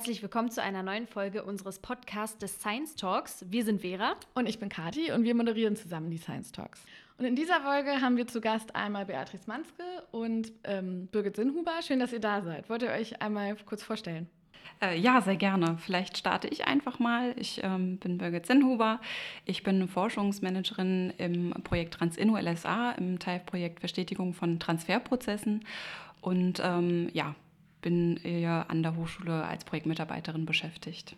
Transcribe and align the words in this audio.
Herzlich 0.00 0.22
willkommen 0.22 0.50
zu 0.50 0.62
einer 0.62 0.82
neuen 0.82 1.06
Folge 1.06 1.44
unseres 1.44 1.78
Podcasts 1.78 2.38
des 2.38 2.58
Science 2.58 2.96
Talks. 2.96 3.44
Wir 3.50 3.66
sind 3.66 3.82
Vera. 3.82 4.16
Und 4.32 4.48
ich 4.48 4.58
bin 4.58 4.70
Kati 4.70 5.12
und 5.12 5.24
wir 5.24 5.34
moderieren 5.34 5.76
zusammen 5.76 6.10
die 6.10 6.16
Science 6.16 6.52
Talks. 6.52 6.86
Und 7.18 7.26
in 7.26 7.36
dieser 7.36 7.60
Folge 7.60 8.00
haben 8.00 8.16
wir 8.16 8.26
zu 8.26 8.40
Gast 8.40 8.74
einmal 8.74 9.04
Beatrice 9.04 9.46
Manske 9.46 9.82
und 10.10 10.52
ähm, 10.64 11.08
Birgit 11.08 11.36
Sinnhuber. 11.36 11.82
Schön, 11.82 12.00
dass 12.00 12.14
ihr 12.14 12.18
da 12.18 12.40
seid. 12.40 12.70
Wollt 12.70 12.80
ihr 12.80 12.88
euch 12.88 13.20
einmal 13.20 13.54
kurz 13.66 13.82
vorstellen? 13.82 14.26
Äh, 14.80 14.98
ja, 14.98 15.20
sehr 15.20 15.36
gerne. 15.36 15.76
Vielleicht 15.84 16.16
starte 16.16 16.48
ich 16.48 16.66
einfach 16.66 16.98
mal. 16.98 17.34
Ich 17.36 17.62
ähm, 17.62 17.98
bin 17.98 18.16
Birgit 18.16 18.46
Sinnhuber. 18.46 19.02
Ich 19.44 19.64
bin 19.64 19.86
Forschungsmanagerin 19.86 21.12
im 21.18 21.50
Projekt 21.62 21.92
TransInno 21.92 22.38
LSA, 22.38 22.92
im 22.92 23.18
Teilprojekt 23.18 23.80
Verstetigung 23.80 24.32
von 24.32 24.58
Transferprozessen. 24.58 25.62
Und 26.22 26.58
ähm, 26.64 27.10
ja, 27.12 27.34
bin 27.80 28.18
hier 28.22 28.66
an 28.68 28.82
der 28.82 28.96
Hochschule 28.96 29.44
als 29.44 29.64
Projektmitarbeiterin 29.64 30.46
beschäftigt. 30.46 31.16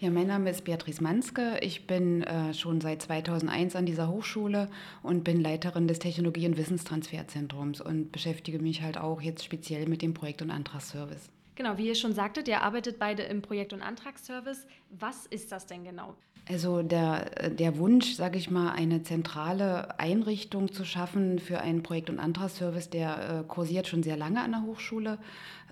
Ja, 0.00 0.08
mein 0.08 0.28
Name 0.28 0.48
ist 0.48 0.64
Beatrice 0.64 1.02
Manske. 1.02 1.58
Ich 1.60 1.86
bin 1.86 2.22
äh, 2.22 2.54
schon 2.54 2.80
seit 2.80 3.02
2001 3.02 3.76
an 3.76 3.84
dieser 3.84 4.08
Hochschule 4.08 4.70
und 5.02 5.24
bin 5.24 5.42
Leiterin 5.42 5.88
des 5.88 5.98
Technologie- 5.98 6.46
und 6.46 6.56
Wissenstransferzentrums 6.56 7.82
und 7.82 8.10
beschäftige 8.10 8.60
mich 8.60 8.80
halt 8.80 8.96
auch 8.96 9.20
jetzt 9.20 9.44
speziell 9.44 9.86
mit 9.86 10.00
dem 10.00 10.14
Projekt- 10.14 10.40
und 10.40 10.50
Antragsservice. 10.50 11.28
Genau, 11.54 11.76
wie 11.76 11.88
ihr 11.88 11.94
schon 11.94 12.14
sagtet, 12.14 12.48
ihr 12.48 12.62
arbeitet 12.62 12.98
beide 12.98 13.24
im 13.24 13.42
Projekt- 13.42 13.74
und 13.74 13.82
Antragsservice. 13.82 14.66
Was 14.88 15.26
ist 15.26 15.52
das 15.52 15.66
denn 15.66 15.84
genau? 15.84 16.14
Also 16.48 16.82
der, 16.82 17.50
der 17.50 17.76
Wunsch, 17.76 18.14
sage 18.14 18.38
ich 18.38 18.50
mal, 18.50 18.72
eine 18.72 19.02
zentrale 19.02 20.00
Einrichtung 20.00 20.72
zu 20.72 20.84
schaffen 20.86 21.38
für 21.38 21.60
einen 21.60 21.82
Projekt- 21.82 22.08
und 22.08 22.18
Antragsservice, 22.18 22.88
der 22.88 23.40
äh, 23.40 23.44
kursiert 23.46 23.86
schon 23.86 24.02
sehr 24.02 24.16
lange 24.16 24.40
an 24.40 24.52
der 24.52 24.62
Hochschule. 24.62 25.18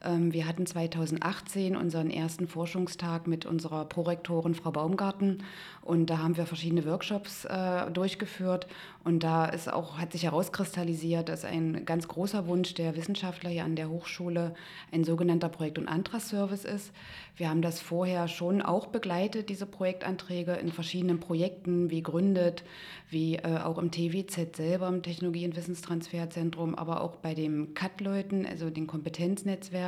Ähm, 0.04 0.32
wir 0.32 0.46
hatten 0.46 0.66
2018 0.66 1.76
unseren 1.76 2.10
ersten 2.10 2.46
Forschungstag 2.46 3.26
mit 3.26 3.46
unserer 3.46 3.84
Prorektorin 3.84 4.54
Frau 4.54 4.70
Baumgarten 4.70 5.42
und 5.82 6.10
da 6.10 6.18
haben 6.18 6.36
wir 6.36 6.46
verschiedene 6.46 6.84
Workshops 6.84 7.44
äh, 7.44 7.90
durchgeführt 7.90 8.66
und 9.04 9.22
da 9.22 9.46
ist 9.46 9.72
auch, 9.72 9.98
hat 9.98 10.12
sich 10.12 10.24
herauskristallisiert, 10.24 11.28
dass 11.28 11.44
ein 11.44 11.84
ganz 11.86 12.08
großer 12.08 12.46
Wunsch 12.46 12.74
der 12.74 12.94
Wissenschaftler 12.94 13.50
hier 13.50 13.64
an 13.64 13.74
der 13.74 13.88
Hochschule 13.88 14.54
ein 14.92 15.02
sogenannter 15.04 15.48
Projekt- 15.48 15.78
und 15.78 15.88
Antragsservice 15.88 16.64
ist. 16.64 16.92
Wir 17.36 17.48
haben 17.48 17.62
das 17.62 17.80
vorher 17.80 18.28
schon 18.28 18.60
auch 18.60 18.88
begleitet, 18.88 19.48
diese 19.48 19.64
Projektanträge 19.64 20.54
in 20.54 20.72
verschiedenen 20.72 21.20
Projekten 21.20 21.88
wie 21.88 22.02
Gründet, 22.02 22.64
wie 23.08 23.36
äh, 23.36 23.58
auch 23.58 23.78
im 23.78 23.90
TWZ 23.90 24.56
selber, 24.56 24.88
im 24.88 25.02
Technologie- 25.02 25.46
und 25.46 25.56
Wissenstransferzentrum, 25.56 26.74
aber 26.74 27.00
auch 27.00 27.16
bei 27.16 27.32
den 27.32 27.72
CAT-Leuten, 27.72 28.44
also 28.44 28.68
den 28.68 28.86
Kompetenznetzwerk. 28.86 29.87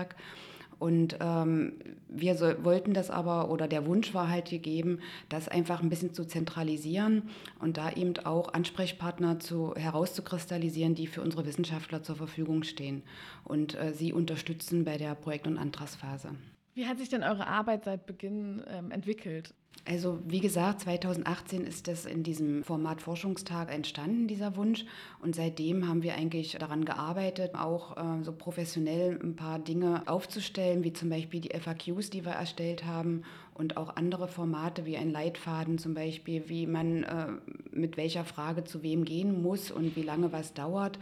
Und 0.81 1.19
ähm, 1.21 1.75
wir 2.09 2.35
so, 2.37 2.65
wollten 2.65 2.95
das 2.95 3.11
aber, 3.11 3.51
oder 3.51 3.69
der 3.69 3.87
Wunsch 3.87 4.15
war 4.15 4.31
halt 4.31 4.49
gegeben, 4.49 5.01
das 5.29 5.47
einfach 5.47 5.83
ein 5.83 5.91
bisschen 5.91 6.15
zu 6.15 6.25
zentralisieren 6.25 7.29
und 7.59 7.77
da 7.77 7.93
eben 7.93 8.17
auch 8.25 8.55
Ansprechpartner 8.55 9.39
zu, 9.41 9.75
herauszukristallisieren, 9.77 10.95
die 10.95 11.07
für 11.07 11.21
unsere 11.21 11.45
Wissenschaftler 11.45 12.03
zur 12.03 12.17
Verfügung 12.17 12.63
stehen 12.63 13.03
und 13.45 13.79
äh, 13.79 13.93
sie 13.93 14.15
unterstützen 14.15 14.85
bei 14.87 14.97
der 14.97 15.15
Projekt- 15.15 15.47
und 15.47 15.59
Antragsphase. 15.59 16.31
Wie 16.73 16.87
hat 16.87 16.99
sich 16.99 17.11
denn 17.11 17.23
eure 17.23 17.47
Arbeit 17.47 17.85
seit 17.85 18.07
Beginn 18.07 18.63
ähm, 18.71 18.91
entwickelt? 18.91 19.53
Also 19.87 20.19
wie 20.27 20.41
gesagt, 20.41 20.81
2018 20.83 21.65
ist 21.65 21.89
das 21.89 22.05
in 22.05 22.23
diesem 22.23 22.63
Format 22.65 23.01
Forschungstag 23.01 23.73
entstanden, 23.73 24.29
dieser 24.29 24.57
Wunsch. 24.57 24.85
Und 25.23 25.35
seitdem 25.35 25.89
haben 25.89 26.03
wir 26.03 26.15
eigentlich 26.15 26.53
daran 26.53 26.85
gearbeitet, 26.85 27.55
auch 27.55 27.97
äh, 27.97 28.23
so 28.23 28.33
professionell 28.33 29.19
ein 29.23 29.37
paar 29.37 29.59
Dinge 29.59 30.03
aufzustellen, 30.07 30.85
wie 30.85 30.93
zum 30.93 31.09
Beispiel 31.09 31.41
die 31.41 31.59
FAQs, 31.59 32.11
die 32.11 32.25
wir 32.25 32.33
erstellt 32.33 32.85
haben 32.85 33.23
und 33.55 33.77
auch 33.77 33.97
andere 33.97 34.27
Formate 34.27 34.87
wie 34.87 34.97
ein 34.97 35.11
Leitfaden 35.11 35.79
zum 35.79 35.95
Beispiel, 35.95 36.49
wie 36.49 36.67
man 36.67 37.05
äh, 37.05 37.27
mit 37.71 37.97
welcher 37.97 38.25
Frage 38.25 38.65
zu 38.65 38.83
wem 38.83 39.05
gehen 39.05 39.43
muss 39.43 39.71
und 39.71 39.97
wie 39.97 40.03
lange 40.03 40.33
was 40.33 40.55
dauert. 40.55 40.99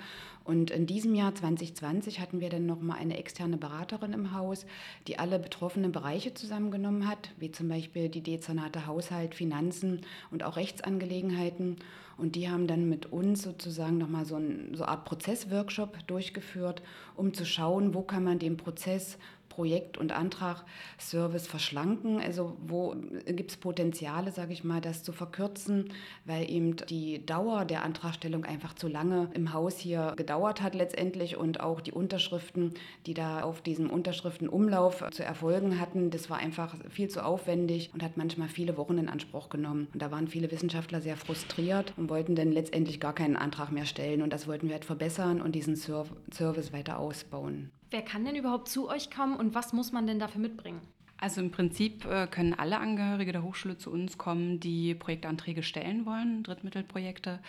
Und 0.48 0.70
in 0.70 0.86
diesem 0.86 1.14
Jahr 1.14 1.34
2020 1.34 2.20
hatten 2.20 2.40
wir 2.40 2.48
dann 2.48 2.64
nochmal 2.64 2.98
eine 2.98 3.18
externe 3.18 3.58
Beraterin 3.58 4.14
im 4.14 4.32
Haus, 4.32 4.64
die 5.06 5.18
alle 5.18 5.38
betroffenen 5.38 5.92
Bereiche 5.92 6.32
zusammengenommen 6.32 7.06
hat, 7.06 7.30
wie 7.38 7.52
zum 7.52 7.68
Beispiel 7.68 8.08
die 8.08 8.22
Dezernate 8.68 8.86
Haushalt, 8.86 9.34
Finanzen 9.34 10.02
und 10.30 10.42
auch 10.42 10.56
Rechtsangelegenheiten. 10.56 11.76
Und 12.16 12.34
die 12.34 12.50
haben 12.50 12.66
dann 12.66 12.88
mit 12.88 13.06
uns 13.06 13.42
sozusagen 13.42 13.98
nochmal 13.98 14.24
so, 14.24 14.36
ein, 14.36 14.74
so 14.74 14.82
eine 14.82 14.92
Art 14.92 15.04
Prozessworkshop 15.04 16.06
durchgeführt, 16.06 16.82
um 17.14 17.32
zu 17.32 17.46
schauen, 17.46 17.94
wo 17.94 18.02
kann 18.02 18.24
man 18.24 18.38
den 18.38 18.56
Prozess 18.56 19.18
Projekt- 19.58 19.98
und 19.98 20.12
Antragsservice 20.12 21.48
verschlanken? 21.48 22.20
Also 22.20 22.56
wo 22.64 22.94
gibt 23.26 23.50
es 23.50 23.56
Potenziale, 23.56 24.30
sage 24.30 24.52
ich 24.52 24.62
mal, 24.62 24.80
das 24.80 25.02
zu 25.02 25.10
verkürzen, 25.10 25.92
weil 26.26 26.48
eben 26.48 26.76
die 26.76 27.26
Dauer 27.26 27.64
der 27.64 27.82
Antragstellung 27.82 28.44
einfach 28.44 28.74
zu 28.74 28.86
lange 28.86 29.30
im 29.34 29.52
Haus 29.52 29.76
hier 29.76 30.12
gedauert 30.16 30.62
hat 30.62 30.76
letztendlich 30.76 31.36
und 31.36 31.58
auch 31.58 31.80
die 31.80 31.90
Unterschriften, 31.90 32.72
die 33.06 33.14
da 33.14 33.42
auf 33.42 33.60
diesem 33.60 33.90
Unterschriftenumlauf 33.90 35.02
zu 35.10 35.24
erfolgen 35.24 35.80
hatten, 35.80 36.10
das 36.10 36.30
war 36.30 36.38
einfach 36.38 36.76
viel 36.88 37.08
zu 37.08 37.24
aufwendig 37.24 37.90
und 37.92 38.04
hat 38.04 38.16
manchmal 38.16 38.48
viele 38.48 38.76
Wochen 38.76 38.96
in 38.96 39.08
Anspruch 39.08 39.48
genommen. 39.48 39.88
Und 39.92 40.00
da 40.00 40.12
waren 40.12 40.28
viele 40.28 40.52
Wissenschaftler 40.52 41.00
sehr 41.00 41.16
frustriert 41.16 41.94
und 41.96 42.08
wollten 42.10 42.36
dann 42.36 42.52
letztendlich 42.52 43.00
gar 43.00 43.12
keinen 43.12 43.34
Antrag 43.34 43.72
mehr 43.72 43.86
stellen. 43.86 44.22
Und 44.22 44.32
das 44.32 44.46
wollten 44.46 44.68
wir 44.68 44.74
halt 44.74 44.84
verbessern 44.84 45.40
und 45.40 45.56
diesen 45.56 45.74
Service 45.74 46.72
weiter 46.72 47.00
ausbauen. 47.00 47.72
Wer 47.90 48.02
kann 48.02 48.24
denn 48.24 48.36
überhaupt 48.36 48.68
zu 48.68 48.88
euch 48.88 49.10
kommen 49.10 49.36
und 49.36 49.54
was 49.54 49.72
muss 49.72 49.92
man 49.92 50.06
denn 50.06 50.18
dafür 50.18 50.40
mitbringen? 50.40 50.80
Also 51.20 51.40
im 51.40 51.50
Prinzip 51.50 52.04
äh, 52.04 52.28
können 52.28 52.54
alle 52.54 52.78
Angehörige 52.78 53.32
der 53.32 53.42
Hochschule 53.42 53.76
zu 53.76 53.90
uns 53.90 54.18
kommen, 54.18 54.60
die 54.60 54.94
Projektanträge 54.94 55.64
stellen 55.64 56.06
wollen, 56.06 56.44
Drittmittelprojekte. 56.44 57.40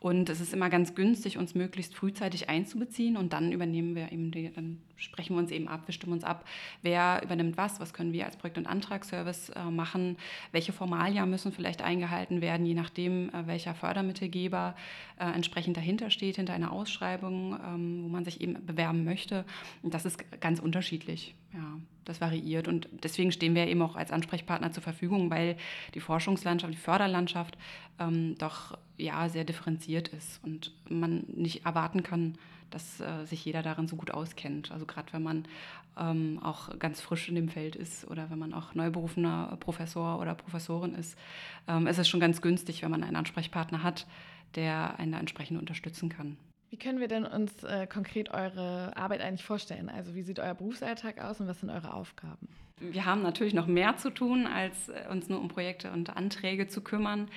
Und 0.00 0.30
es 0.30 0.40
ist 0.40 0.54
immer 0.54 0.70
ganz 0.70 0.94
günstig, 0.94 1.36
uns 1.36 1.54
möglichst 1.54 1.94
frühzeitig 1.94 2.48
einzubeziehen 2.48 3.18
und 3.18 3.34
dann 3.34 3.52
übernehmen 3.52 3.94
wir 3.94 4.12
eben 4.12 4.30
die, 4.30 4.50
dann 4.50 4.80
sprechen 4.96 5.36
wir 5.36 5.40
uns 5.40 5.50
eben 5.50 5.68
ab, 5.68 5.82
wir 5.86 5.92
stimmen 5.92 6.14
uns 6.14 6.24
ab, 6.24 6.46
wer 6.80 7.20
übernimmt 7.22 7.58
was, 7.58 7.80
was 7.80 7.92
können 7.92 8.14
wir 8.14 8.24
als 8.24 8.36
Projekt- 8.36 8.56
und 8.56 8.66
Antragsservice 8.66 9.50
äh, 9.50 9.64
machen, 9.64 10.16
welche 10.52 10.72
Formalia 10.72 11.26
müssen 11.26 11.52
vielleicht 11.52 11.82
eingehalten 11.82 12.40
werden, 12.40 12.64
je 12.64 12.74
nachdem, 12.74 13.28
äh, 13.28 13.46
welcher 13.46 13.74
Fördermittelgeber 13.74 14.74
entsprechend 15.20 15.76
dahinter 15.76 16.10
steht, 16.10 16.36
hinter 16.36 16.52
einer 16.52 16.70
Ausschreibung, 16.70 17.58
ähm, 17.66 18.04
wo 18.04 18.08
man 18.08 18.24
sich 18.24 18.40
eben 18.40 18.64
bewerben 18.64 19.02
möchte. 19.02 19.44
Und 19.82 19.92
das 19.92 20.04
ist 20.04 20.24
ganz 20.40 20.60
unterschiedlich. 20.60 21.34
Ja, 21.52 21.80
das 22.08 22.20
variiert 22.20 22.68
und 22.68 22.88
deswegen 23.02 23.30
stehen 23.30 23.54
wir 23.54 23.66
eben 23.66 23.82
auch 23.82 23.94
als 23.94 24.10
Ansprechpartner 24.10 24.72
zur 24.72 24.82
Verfügung, 24.82 25.30
weil 25.30 25.56
die 25.94 26.00
Forschungslandschaft, 26.00 26.72
die 26.72 26.78
Förderlandschaft 26.78 27.58
ähm, 27.98 28.34
doch 28.38 28.78
ja 28.96 29.28
sehr 29.28 29.44
differenziert 29.44 30.08
ist 30.08 30.42
und 30.42 30.72
man 30.88 31.24
nicht 31.28 31.66
erwarten 31.66 32.02
kann, 32.02 32.38
dass 32.70 33.00
äh, 33.00 33.24
sich 33.26 33.44
jeder 33.44 33.62
darin 33.62 33.88
so 33.88 33.96
gut 33.96 34.10
auskennt. 34.10 34.72
Also 34.72 34.86
gerade 34.86 35.12
wenn 35.12 35.22
man 35.22 35.44
ähm, 35.98 36.40
auch 36.42 36.78
ganz 36.78 37.00
frisch 37.00 37.28
in 37.28 37.34
dem 37.34 37.48
Feld 37.48 37.76
ist 37.76 38.06
oder 38.08 38.30
wenn 38.30 38.38
man 38.38 38.54
auch 38.54 38.74
neuberufener 38.74 39.56
Professor 39.60 40.18
oder 40.18 40.34
Professorin 40.34 40.94
ist, 40.94 41.18
ähm, 41.66 41.86
ist 41.86 41.98
es 41.98 42.08
schon 42.08 42.20
ganz 42.20 42.40
günstig, 42.40 42.82
wenn 42.82 42.90
man 42.90 43.04
einen 43.04 43.16
Ansprechpartner 43.16 43.82
hat, 43.82 44.06
der 44.54 44.98
einen 44.98 45.12
da 45.12 45.18
entsprechend 45.18 45.60
unterstützen 45.60 46.08
kann. 46.08 46.36
Wie 46.70 46.76
können 46.76 47.00
wir 47.00 47.08
denn 47.08 47.24
uns 47.24 47.64
äh, 47.64 47.86
konkret 47.86 48.30
eure 48.30 48.94
Arbeit 48.96 49.22
eigentlich 49.22 49.44
vorstellen? 49.44 49.88
Also 49.88 50.14
wie 50.14 50.22
sieht 50.22 50.38
euer 50.38 50.54
Berufsalltag 50.54 51.22
aus 51.22 51.40
und 51.40 51.48
was 51.48 51.60
sind 51.60 51.70
eure 51.70 51.94
Aufgaben? 51.94 52.48
Wir 52.80 53.06
haben 53.06 53.22
natürlich 53.22 53.54
noch 53.54 53.66
mehr 53.66 53.96
zu 53.96 54.10
tun, 54.10 54.46
als 54.46 54.88
äh, 54.88 55.06
uns 55.10 55.28
nur 55.28 55.40
um 55.40 55.48
Projekte 55.48 55.90
und 55.90 56.16
Anträge 56.16 56.68
zu 56.68 56.82
kümmern. 56.82 57.28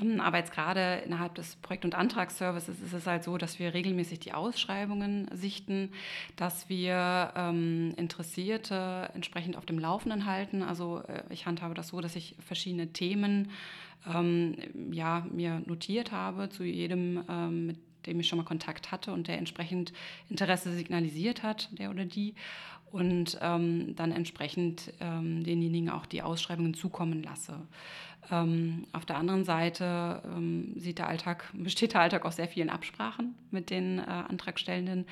Ähm, 0.00 0.20
aber 0.20 0.38
jetzt 0.38 0.52
gerade 0.52 1.02
innerhalb 1.06 1.34
des 1.36 1.56
Projekt- 1.56 1.84
und 1.84 1.94
Antragsservices 1.94 2.80
ist 2.80 2.92
es 2.92 3.06
halt 3.06 3.24
so, 3.24 3.38
dass 3.38 3.58
wir 3.58 3.72
regelmäßig 3.72 4.18
die 4.18 4.32
Ausschreibungen 4.32 5.28
sichten, 5.32 5.92
dass 6.36 6.68
wir 6.68 7.32
ähm, 7.36 7.94
Interessierte 7.96 9.10
entsprechend 9.14 9.56
auf 9.56 9.64
dem 9.64 9.78
Laufenden 9.78 10.26
halten. 10.26 10.62
Also 10.62 11.02
äh, 11.06 11.22
ich 11.30 11.46
handhabe 11.46 11.74
das 11.74 11.88
so, 11.88 12.00
dass 12.00 12.16
ich 12.16 12.36
verschiedene 12.44 12.92
Themen 12.92 13.50
ähm, 14.12 14.56
ja, 14.90 15.24
mir 15.30 15.62
notiert 15.66 16.12
habe 16.12 16.48
zu 16.48 16.64
jedem 16.64 17.24
ähm, 17.28 17.66
mit 17.66 17.78
dem 18.06 18.20
ich 18.20 18.28
schon 18.28 18.38
mal 18.38 18.44
Kontakt 18.44 18.90
hatte 18.90 19.12
und 19.12 19.28
der 19.28 19.38
entsprechend 19.38 19.92
Interesse 20.28 20.72
signalisiert 20.72 21.42
hat, 21.42 21.68
der 21.72 21.90
oder 21.90 22.04
die. 22.04 22.34
Und 22.92 23.38
ähm, 23.40 23.96
dann 23.96 24.12
entsprechend 24.12 24.92
ähm, 25.00 25.42
denjenigen 25.44 25.88
auch 25.88 26.04
die 26.04 26.20
Ausschreibungen 26.20 26.74
zukommen 26.74 27.22
lasse. 27.22 27.54
Ähm, 28.30 28.86
auf 28.92 29.04
der 29.04 29.16
anderen 29.16 29.44
Seite 29.44 30.22
ähm, 30.24 30.74
sieht 30.76 30.98
der 30.98 31.08
Alltag, 31.08 31.50
besteht 31.54 31.94
der 31.94 32.02
Alltag 32.02 32.24
aus 32.24 32.36
sehr 32.36 32.46
vielen 32.46 32.70
Absprachen 32.70 33.34
mit 33.50 33.70
den 33.70 33.98
äh, 33.98 34.02
Antragstellenden 34.02 35.06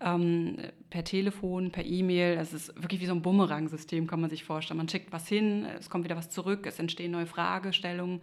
ähm, 0.00 0.56
per 0.88 1.04
Telefon, 1.04 1.70
per 1.70 1.84
E-Mail. 1.84 2.38
Es 2.38 2.54
ist 2.54 2.74
wirklich 2.80 3.00
wie 3.00 3.06
so 3.06 3.12
ein 3.12 3.20
Bumerang-System, 3.20 4.06
kann 4.06 4.20
man 4.20 4.30
sich 4.30 4.44
vorstellen. 4.44 4.78
Man 4.78 4.88
schickt 4.88 5.12
was 5.12 5.28
hin, 5.28 5.66
es 5.78 5.90
kommt 5.90 6.04
wieder 6.04 6.16
was 6.16 6.30
zurück, 6.30 6.66
es 6.66 6.78
entstehen 6.78 7.10
neue 7.10 7.26
Fragestellungen. 7.26 8.22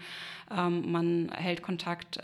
Ähm, 0.49 0.91
man 0.91 1.31
hält 1.31 1.61
Kontakt 1.61 2.19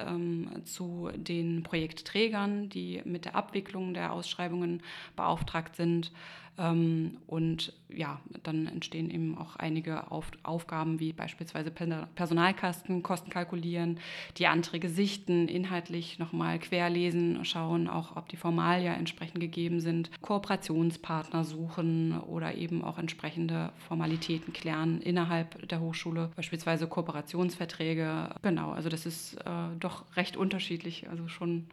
zu 0.66 1.10
den 1.16 1.64
Projektträgern, 1.64 2.70
die 2.70 3.02
mit 3.06 3.26
der 3.26 3.36
Abwicklung 3.36 3.94
der 3.94 4.12
Ausschreibungen 4.12 4.82
beauftragt 5.16 5.76
sind. 5.76 6.12
Ähm, 6.58 7.18
und 7.28 7.74
ja, 7.90 8.20
dann 8.44 8.68
entstehen 8.68 9.10
eben 9.10 9.38
auch 9.38 9.56
einige 9.56 10.12
Auf 10.12 10.32
Aufgaben 10.44 11.00
wie 11.00 11.14
beispielsweise 11.14 11.72
Personalkasten, 11.72 13.04
Kosten 13.04 13.30
kalkulieren, 13.30 14.00
die 14.38 14.48
Anträge 14.48 14.90
sichten, 14.90 15.48
inhaltlich 15.48 16.20
nochmal 16.20 16.60
querlesen, 16.60 17.46
schauen 17.46 17.88
auch, 17.88 18.16
ob 18.16 18.28
die 18.30 18.38
Formalia 18.38 18.94
entsprechend 18.94 19.40
gegeben 19.40 19.80
sind, 19.80 20.10
Kooperationspartner 20.22 21.44
suchen 21.44 22.20
oder 22.20 22.56
eben 22.56 22.84
auch 22.84 22.98
entsprechende 22.98 23.72
Formalitäten 23.88 24.54
klären 24.54 25.02
innerhalb 25.02 25.68
der 25.70 25.80
Hochschule, 25.80 26.32
beispielsweise 26.36 26.88
Kooperationsverträge. 26.88 28.30
Genau, 28.42 28.72
also 28.72 28.90
das 28.90 29.06
ist 29.06 29.36
äh, 29.36 29.76
doch 29.80 30.06
recht 30.16 30.36
unterschiedlich. 30.36 31.10
Also 31.10 31.28
schon, 31.28 31.68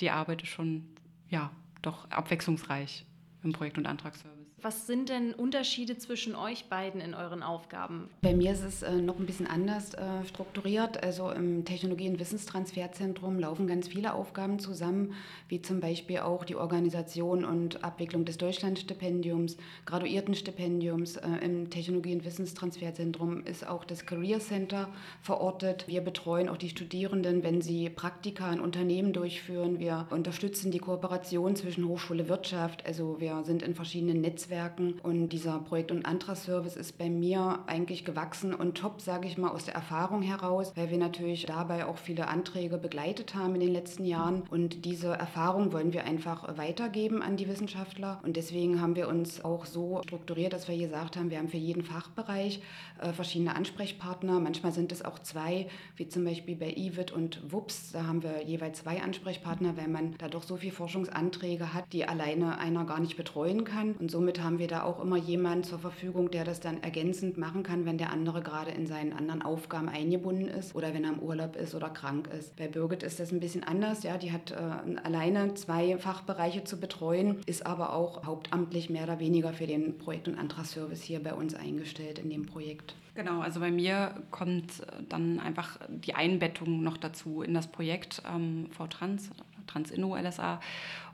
die 0.00 0.10
Arbeit 0.10 0.42
ist 0.42 0.50
schon, 0.50 0.84
ja, 1.30 1.50
doch 1.82 2.10
abwechslungsreich 2.10 3.06
im 3.42 3.52
Projekt- 3.52 3.78
und 3.78 3.86
Antragsservice. 3.86 4.37
Was 4.60 4.88
sind 4.88 5.08
denn 5.08 5.34
Unterschiede 5.34 5.98
zwischen 5.98 6.34
euch 6.34 6.64
beiden 6.64 7.00
in 7.00 7.14
euren 7.14 7.44
Aufgaben? 7.44 8.10
Bei 8.22 8.34
mir 8.34 8.50
ist 8.50 8.64
es 8.64 8.82
äh, 8.82 8.96
noch 8.96 9.20
ein 9.20 9.26
bisschen 9.26 9.46
anders 9.46 9.94
äh, 9.94 10.24
strukturiert. 10.26 11.00
Also 11.00 11.30
im 11.30 11.64
Technologie- 11.64 12.08
und 12.08 12.18
Wissenstransferzentrum 12.18 13.38
laufen 13.38 13.68
ganz 13.68 13.86
viele 13.86 14.14
Aufgaben 14.14 14.58
zusammen, 14.58 15.14
wie 15.48 15.62
zum 15.62 15.78
Beispiel 15.78 16.18
auch 16.18 16.44
die 16.44 16.56
Organisation 16.56 17.44
und 17.44 17.84
Abwicklung 17.84 18.24
des 18.24 18.36
Deutschlandstipendiums, 18.38 19.58
Graduiertenstipendiums. 19.86 21.18
Äh, 21.18 21.28
Im 21.44 21.70
Technologie- 21.70 22.14
und 22.14 22.24
Wissenstransferzentrum 22.24 23.44
ist 23.44 23.64
auch 23.64 23.84
das 23.84 24.06
Career 24.06 24.40
Center 24.40 24.88
verortet. 25.22 25.86
Wir 25.86 26.00
betreuen 26.00 26.48
auch 26.48 26.56
die 26.56 26.70
Studierenden, 26.70 27.44
wenn 27.44 27.62
sie 27.62 27.90
Praktika 27.90 28.52
in 28.52 28.58
Unternehmen 28.58 29.12
durchführen. 29.12 29.78
Wir 29.78 30.08
unterstützen 30.10 30.72
die 30.72 30.80
Kooperation 30.80 31.54
zwischen 31.54 31.86
Hochschule 31.86 32.28
Wirtschaft. 32.28 32.84
Also 32.84 33.20
wir 33.20 33.44
sind 33.44 33.62
in 33.62 33.76
verschiedenen 33.76 34.20
Netzwerken 34.20 34.47
Netzwerken. 34.48 34.98
Und 35.02 35.28
dieser 35.28 35.58
Projekt- 35.58 35.90
und 35.90 36.06
Antragsservice 36.06 36.76
ist 36.76 36.98
bei 36.98 37.10
mir 37.10 37.60
eigentlich 37.66 38.04
gewachsen 38.04 38.54
und 38.54 38.78
top, 38.78 39.00
sage 39.00 39.28
ich 39.28 39.36
mal, 39.36 39.50
aus 39.50 39.64
der 39.64 39.74
Erfahrung 39.74 40.22
heraus, 40.22 40.72
weil 40.74 40.90
wir 40.90 40.98
natürlich 40.98 41.46
dabei 41.46 41.86
auch 41.86 41.98
viele 41.98 42.28
Anträge 42.28 42.78
begleitet 42.78 43.34
haben 43.34 43.54
in 43.54 43.60
den 43.60 43.72
letzten 43.72 44.04
Jahren. 44.04 44.42
Und 44.50 44.84
diese 44.84 45.08
Erfahrung 45.08 45.72
wollen 45.72 45.92
wir 45.92 46.04
einfach 46.04 46.56
weitergeben 46.56 47.22
an 47.22 47.36
die 47.36 47.48
Wissenschaftler. 47.48 48.20
Und 48.22 48.36
deswegen 48.36 48.80
haben 48.80 48.96
wir 48.96 49.08
uns 49.08 49.44
auch 49.44 49.66
so 49.66 50.00
strukturiert, 50.04 50.52
dass 50.52 50.68
wir 50.68 50.78
gesagt 50.78 51.16
haben, 51.16 51.30
wir 51.30 51.38
haben 51.38 51.48
für 51.48 51.58
jeden 51.58 51.82
Fachbereich 51.82 52.62
äh, 53.00 53.12
verschiedene 53.12 53.54
Ansprechpartner. 53.54 54.40
Manchmal 54.40 54.72
sind 54.72 54.92
es 54.92 55.04
auch 55.04 55.18
zwei, 55.18 55.68
wie 55.96 56.08
zum 56.08 56.24
Beispiel 56.24 56.56
bei 56.56 56.72
IWIT 56.74 57.12
und 57.12 57.52
WUPS. 57.52 57.92
Da 57.92 58.06
haben 58.06 58.22
wir 58.22 58.42
jeweils 58.44 58.80
zwei 58.80 59.02
Ansprechpartner, 59.02 59.76
weil 59.76 59.88
man 59.88 60.14
da 60.18 60.28
doch 60.28 60.42
so 60.42 60.56
viele 60.56 60.72
Forschungsanträge 60.72 61.74
hat, 61.74 61.92
die 61.92 62.06
alleine 62.06 62.58
einer 62.58 62.84
gar 62.84 63.00
nicht 63.00 63.16
betreuen 63.16 63.64
kann. 63.64 63.92
Und 63.92 64.10
somit 64.10 64.37
haben 64.42 64.58
wir 64.58 64.68
da 64.68 64.82
auch 64.82 65.02
immer 65.02 65.16
jemanden 65.16 65.64
zur 65.64 65.78
Verfügung, 65.78 66.30
der 66.30 66.44
das 66.44 66.60
dann 66.60 66.82
ergänzend 66.82 67.38
machen 67.38 67.62
kann, 67.62 67.84
wenn 67.84 67.98
der 67.98 68.10
andere 68.10 68.42
gerade 68.42 68.70
in 68.70 68.86
seinen 68.86 69.12
anderen 69.12 69.42
Aufgaben 69.42 69.88
eingebunden 69.88 70.48
ist 70.48 70.74
oder 70.74 70.94
wenn 70.94 71.04
er 71.04 71.12
im 71.12 71.20
Urlaub 71.20 71.56
ist 71.56 71.74
oder 71.74 71.90
krank 71.90 72.28
ist. 72.38 72.56
Bei 72.56 72.68
Birgit 72.68 73.02
ist 73.02 73.20
das 73.20 73.32
ein 73.32 73.40
bisschen 73.40 73.64
anders. 73.64 74.02
Ja, 74.02 74.18
die 74.18 74.32
hat 74.32 74.50
äh, 74.50 74.96
alleine 75.02 75.54
zwei 75.54 75.96
Fachbereiche 75.98 76.64
zu 76.64 76.78
betreuen, 76.78 77.38
ist 77.46 77.66
aber 77.66 77.94
auch 77.94 78.24
hauptamtlich 78.24 78.90
mehr 78.90 79.04
oder 79.04 79.20
weniger 79.20 79.52
für 79.52 79.66
den 79.66 79.98
Projekt- 79.98 80.28
und 80.28 80.38
Antragsservice 80.38 81.02
hier 81.02 81.22
bei 81.22 81.34
uns 81.34 81.54
eingestellt 81.54 82.18
in 82.18 82.30
dem 82.30 82.46
Projekt. 82.46 82.94
Genau, 83.14 83.40
also 83.40 83.58
bei 83.58 83.72
mir 83.72 84.14
kommt 84.30 84.86
dann 85.08 85.40
einfach 85.40 85.80
die 85.88 86.14
Einbettung 86.14 86.84
noch 86.84 86.96
dazu 86.96 87.42
in 87.42 87.52
das 87.52 87.66
Projekt 87.66 88.22
ähm, 88.32 88.68
V-Trans, 88.70 89.30
Transinno 89.68 90.16
LSA. 90.16 90.60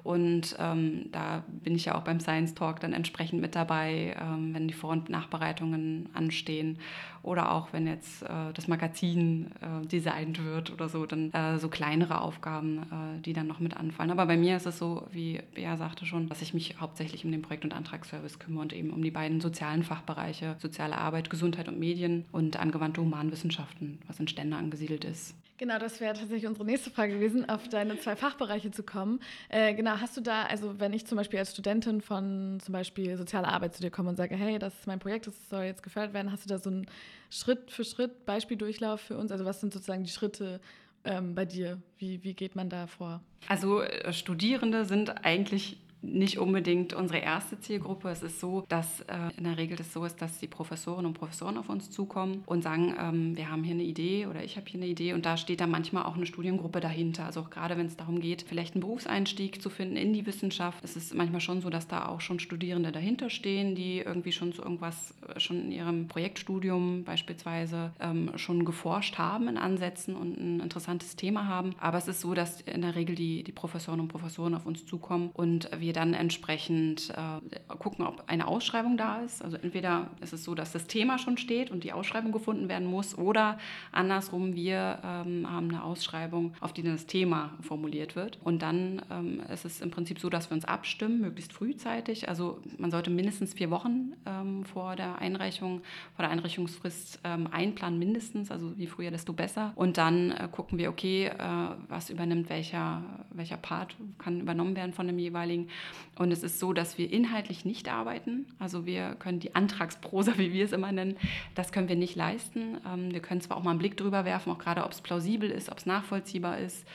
Und 0.04 0.54
ähm, 0.58 1.06
da 1.12 1.44
bin 1.48 1.74
ich 1.74 1.86
ja 1.86 1.94
auch 1.94 2.02
beim 2.02 2.20
Science 2.20 2.54
Talk 2.54 2.78
dann 2.80 2.92
entsprechend 2.92 3.40
mit 3.40 3.56
dabei, 3.56 4.14
ähm, 4.20 4.52
wenn 4.52 4.68
die 4.68 4.74
Vor- 4.74 4.90
und 4.90 5.08
Nachbereitungen 5.08 6.10
anstehen 6.12 6.78
oder 7.22 7.50
auch 7.52 7.72
wenn 7.72 7.86
jetzt 7.86 8.22
äh, 8.22 8.52
das 8.52 8.68
Magazin 8.68 9.50
äh, 9.62 9.86
designt 9.86 10.44
wird 10.44 10.70
oder 10.70 10.90
so, 10.90 11.06
dann 11.06 11.32
äh, 11.32 11.58
so 11.58 11.70
kleinere 11.70 12.20
Aufgaben, 12.20 12.80
äh, 12.82 13.22
die 13.22 13.32
dann 13.32 13.46
noch 13.46 13.60
mit 13.60 13.78
anfallen. 13.78 14.10
Aber 14.10 14.26
bei 14.26 14.36
mir 14.36 14.58
ist 14.58 14.66
es 14.66 14.78
so, 14.78 15.06
wie 15.10 15.40
Bea 15.54 15.78
sagte 15.78 16.04
schon, 16.04 16.28
dass 16.28 16.42
ich 16.42 16.52
mich 16.52 16.78
hauptsächlich 16.78 17.24
um 17.24 17.32
den 17.32 17.40
Projekt- 17.40 17.64
und 17.64 17.72
Antragsservice 17.72 18.38
kümmere 18.38 18.60
und 18.60 18.72
eben 18.74 18.90
um 18.90 19.02
die 19.02 19.10
beiden 19.10 19.40
sozialen 19.40 19.84
Fachbereiche, 19.84 20.56
soziale 20.58 20.98
Arbeit, 20.98 21.30
Gesundheit 21.30 21.66
und 21.66 21.78
Medien 21.78 22.26
und 22.30 22.60
angewandte 22.60 23.00
Humanwissenschaften, 23.00 24.00
was 24.06 24.20
in 24.20 24.28
Stände 24.28 24.58
angesiedelt 24.58 25.06
ist. 25.06 25.34
Genau, 25.56 25.78
das 25.78 26.00
wäre 26.00 26.14
tatsächlich 26.14 26.48
unsere 26.48 26.66
nächste 26.66 26.90
Frage 26.90 27.14
gewesen, 27.14 27.48
auf 27.48 27.68
deine 27.68 27.98
zwei 28.00 28.16
Fachbereiche 28.16 28.72
zu 28.72 28.82
kommen. 28.82 29.20
Äh, 29.48 29.74
genau, 29.74 29.92
hast 30.00 30.16
du 30.16 30.20
da, 30.20 30.42
also 30.46 30.80
wenn 30.80 30.92
ich 30.92 31.06
zum 31.06 31.16
Beispiel 31.16 31.38
als 31.38 31.52
Studentin 31.52 32.00
von 32.00 32.58
zum 32.60 32.72
Beispiel 32.72 33.16
sozialer 33.16 33.48
Arbeit 33.48 33.74
zu 33.74 33.80
dir 33.80 33.90
komme 33.90 34.08
und 34.08 34.16
sage, 34.16 34.34
hey, 34.34 34.58
das 34.58 34.74
ist 34.74 34.86
mein 34.88 34.98
Projekt, 34.98 35.28
das 35.28 35.48
soll 35.48 35.62
jetzt 35.62 35.84
gefördert 35.84 36.12
werden, 36.12 36.32
hast 36.32 36.44
du 36.44 36.48
da 36.48 36.58
so 36.58 36.70
einen 36.70 36.86
Schritt 37.30 37.70
für 37.70 37.84
Schritt 37.84 38.26
Beispieldurchlauf 38.26 39.00
für 39.00 39.16
uns? 39.16 39.30
Also 39.30 39.44
was 39.44 39.60
sind 39.60 39.72
sozusagen 39.72 40.02
die 40.02 40.10
Schritte 40.10 40.60
ähm, 41.04 41.36
bei 41.36 41.44
dir? 41.44 41.80
Wie, 41.98 42.24
wie 42.24 42.34
geht 42.34 42.56
man 42.56 42.68
da 42.68 42.88
vor? 42.88 43.20
Also 43.46 43.80
äh, 43.80 44.12
Studierende 44.12 44.84
sind 44.84 45.24
eigentlich 45.24 45.78
nicht 46.04 46.38
unbedingt 46.38 46.92
unsere 46.92 47.18
erste 47.18 47.58
Zielgruppe. 47.58 48.08
Es 48.10 48.22
ist 48.22 48.40
so, 48.40 48.64
dass 48.68 49.00
äh, 49.02 49.36
in 49.36 49.44
der 49.44 49.56
Regel 49.56 49.76
das 49.76 49.92
so 49.92 50.04
ist, 50.04 50.20
dass 50.20 50.38
die 50.38 50.46
Professorinnen 50.46 51.06
und 51.06 51.14
Professoren 51.14 51.56
auf 51.56 51.68
uns 51.68 51.90
zukommen 51.90 52.42
und 52.46 52.62
sagen, 52.62 52.94
ähm, 52.98 53.36
wir 53.36 53.50
haben 53.50 53.64
hier 53.64 53.74
eine 53.74 53.82
Idee 53.82 54.26
oder 54.26 54.44
ich 54.44 54.56
habe 54.56 54.66
hier 54.68 54.80
eine 54.80 54.90
Idee 54.90 55.14
und 55.14 55.24
da 55.26 55.36
steht 55.36 55.60
dann 55.60 55.70
manchmal 55.70 56.04
auch 56.04 56.16
eine 56.16 56.26
Studiengruppe 56.26 56.80
dahinter. 56.80 57.24
Also 57.24 57.40
auch 57.40 57.50
gerade 57.50 57.76
wenn 57.76 57.86
es 57.86 57.96
darum 57.96 58.20
geht, 58.20 58.42
vielleicht 58.42 58.74
einen 58.74 58.82
Berufseinstieg 58.82 59.62
zu 59.62 59.70
finden 59.70 59.96
in 59.96 60.12
die 60.12 60.26
Wissenschaft, 60.26 60.84
es 60.84 60.96
ist 60.96 61.14
manchmal 61.14 61.40
schon 61.40 61.60
so, 61.60 61.70
dass 61.70 61.88
da 61.88 62.06
auch 62.06 62.20
schon 62.20 62.38
Studierende 62.38 62.92
dahinter 62.92 63.30
stehen, 63.30 63.74
die 63.74 63.98
irgendwie 63.98 64.32
schon 64.32 64.52
zu 64.52 64.62
irgendwas 64.62 65.14
äh, 65.34 65.40
schon 65.40 65.64
in 65.64 65.72
ihrem 65.72 66.08
Projektstudium 66.08 67.04
beispielsweise 67.04 67.92
ähm, 68.00 68.30
schon 68.36 68.64
geforscht 68.64 69.18
haben 69.18 69.48
in 69.48 69.56
Ansätzen 69.56 70.14
und 70.14 70.38
ein 70.38 70.60
interessantes 70.60 71.16
Thema 71.16 71.46
haben. 71.46 71.74
Aber 71.80 71.98
es 71.98 72.08
ist 72.08 72.20
so, 72.20 72.34
dass 72.34 72.60
in 72.62 72.82
der 72.82 72.94
Regel 72.94 73.14
die, 73.14 73.42
die 73.42 73.52
Professorinnen 73.52 74.02
und 74.02 74.08
Professoren 74.08 74.54
auf 74.54 74.66
uns 74.66 74.86
zukommen 74.86 75.30
und 75.32 75.70
wir 75.78 75.93
dann 75.94 76.12
entsprechend 76.12 77.10
äh, 77.10 77.74
gucken, 77.76 78.04
ob 78.06 78.24
eine 78.26 78.46
Ausschreibung 78.46 78.96
da 78.96 79.20
ist. 79.22 79.42
Also 79.42 79.56
entweder 79.56 80.10
ist 80.20 80.32
es 80.32 80.44
so, 80.44 80.54
dass 80.54 80.72
das 80.72 80.86
Thema 80.86 81.18
schon 81.18 81.38
steht 81.38 81.70
und 81.70 81.84
die 81.84 81.92
Ausschreibung 81.92 82.32
gefunden 82.32 82.68
werden 82.68 82.86
muss 82.86 83.16
oder 83.16 83.58
andersrum, 83.92 84.54
wir 84.54 84.98
ähm, 85.02 85.50
haben 85.50 85.70
eine 85.70 85.82
Ausschreibung, 85.82 86.54
auf 86.60 86.72
die 86.72 86.82
das 86.82 87.06
Thema 87.06 87.52
formuliert 87.60 88.16
wird. 88.16 88.38
Und 88.44 88.62
dann 88.62 89.02
ähm, 89.10 89.40
ist 89.52 89.64
es 89.64 89.80
im 89.80 89.90
Prinzip 89.90 90.18
so, 90.18 90.28
dass 90.28 90.50
wir 90.50 90.54
uns 90.54 90.64
abstimmen, 90.64 91.20
möglichst 91.20 91.52
frühzeitig. 91.52 92.28
Also 92.28 92.60
man 92.78 92.90
sollte 92.90 93.10
mindestens 93.10 93.54
vier 93.54 93.70
Wochen 93.70 94.12
ähm, 94.26 94.64
vor 94.64 94.96
der 94.96 95.18
Einreichung, 95.18 95.82
vor 96.16 96.24
der 96.24 96.30
Einreichungsfrist 96.30 97.20
ähm, 97.24 97.48
einplanen, 97.50 97.98
mindestens, 97.98 98.50
also 98.50 98.72
je 98.76 98.86
früher, 98.86 99.10
desto 99.10 99.32
besser. 99.32 99.72
Und 99.76 99.96
dann 99.96 100.32
äh, 100.32 100.48
gucken 100.50 100.78
wir, 100.78 100.90
okay, 100.90 101.26
äh, 101.26 101.40
was 101.88 102.10
übernimmt 102.10 102.48
welcher, 102.48 103.02
welcher 103.30 103.56
Part 103.56 103.96
kann 104.18 104.40
übernommen 104.40 104.76
werden 104.76 104.92
von 104.92 105.06
dem 105.06 105.18
jeweiligen. 105.18 105.68
Und 106.16 106.30
es 106.32 106.42
ist 106.42 106.60
so, 106.60 106.72
dass 106.72 106.96
wir 106.96 107.12
inhaltlich 107.12 107.64
nicht 107.64 107.88
arbeiten. 107.88 108.46
Also 108.58 108.86
wir 108.86 109.16
können 109.16 109.40
die 109.40 109.54
Antragsprosa, 109.54 110.34
wie 110.38 110.52
wir 110.52 110.64
es 110.64 110.72
immer 110.72 110.92
nennen, 110.92 111.16
das 111.54 111.72
können 111.72 111.88
wir 111.88 111.96
nicht 111.96 112.16
leisten. 112.16 112.78
Ähm, 112.86 113.12
wir 113.12 113.20
können 113.20 113.40
zwar 113.40 113.56
auch 113.56 113.62
mal 113.62 113.70
einen 113.70 113.78
Blick 113.78 113.96
drüber 113.96 114.24
werfen, 114.24 114.52
auch 114.52 114.58
gerade 114.58 114.84
ob 114.84 114.92
es 114.92 115.00
plausibel 115.00 115.50
ist, 115.50 115.70
ob 115.70 115.78
es 115.78 115.86
nachvollziehbar 115.86 116.58
ist. 116.58 116.86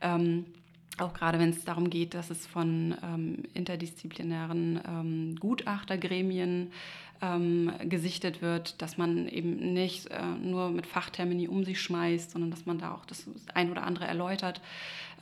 Ähm, 0.00 0.46
auch 0.98 1.14
gerade 1.14 1.38
wenn 1.38 1.50
es 1.50 1.64
darum 1.64 1.90
geht, 1.90 2.14
dass 2.14 2.28
es 2.28 2.44
von 2.44 2.96
ähm, 3.04 3.44
interdisziplinären 3.54 5.36
Gutachtergremien 5.38 6.72
ähm, 7.20 7.72
gesichtet 7.84 8.42
wird, 8.42 8.80
dass 8.80 8.96
man 8.96 9.28
eben 9.28 9.72
nicht 9.72 10.06
äh, 10.06 10.22
nur 10.22 10.70
mit 10.70 10.86
Fachtermini 10.86 11.48
um 11.48 11.64
sich 11.64 11.80
schmeißt, 11.80 12.30
sondern 12.30 12.50
dass 12.50 12.66
man 12.66 12.78
da 12.78 12.92
auch 12.92 13.04
das 13.04 13.26
ein 13.54 13.70
oder 13.70 13.82
andere 13.82 14.06
erläutert. 14.06 14.60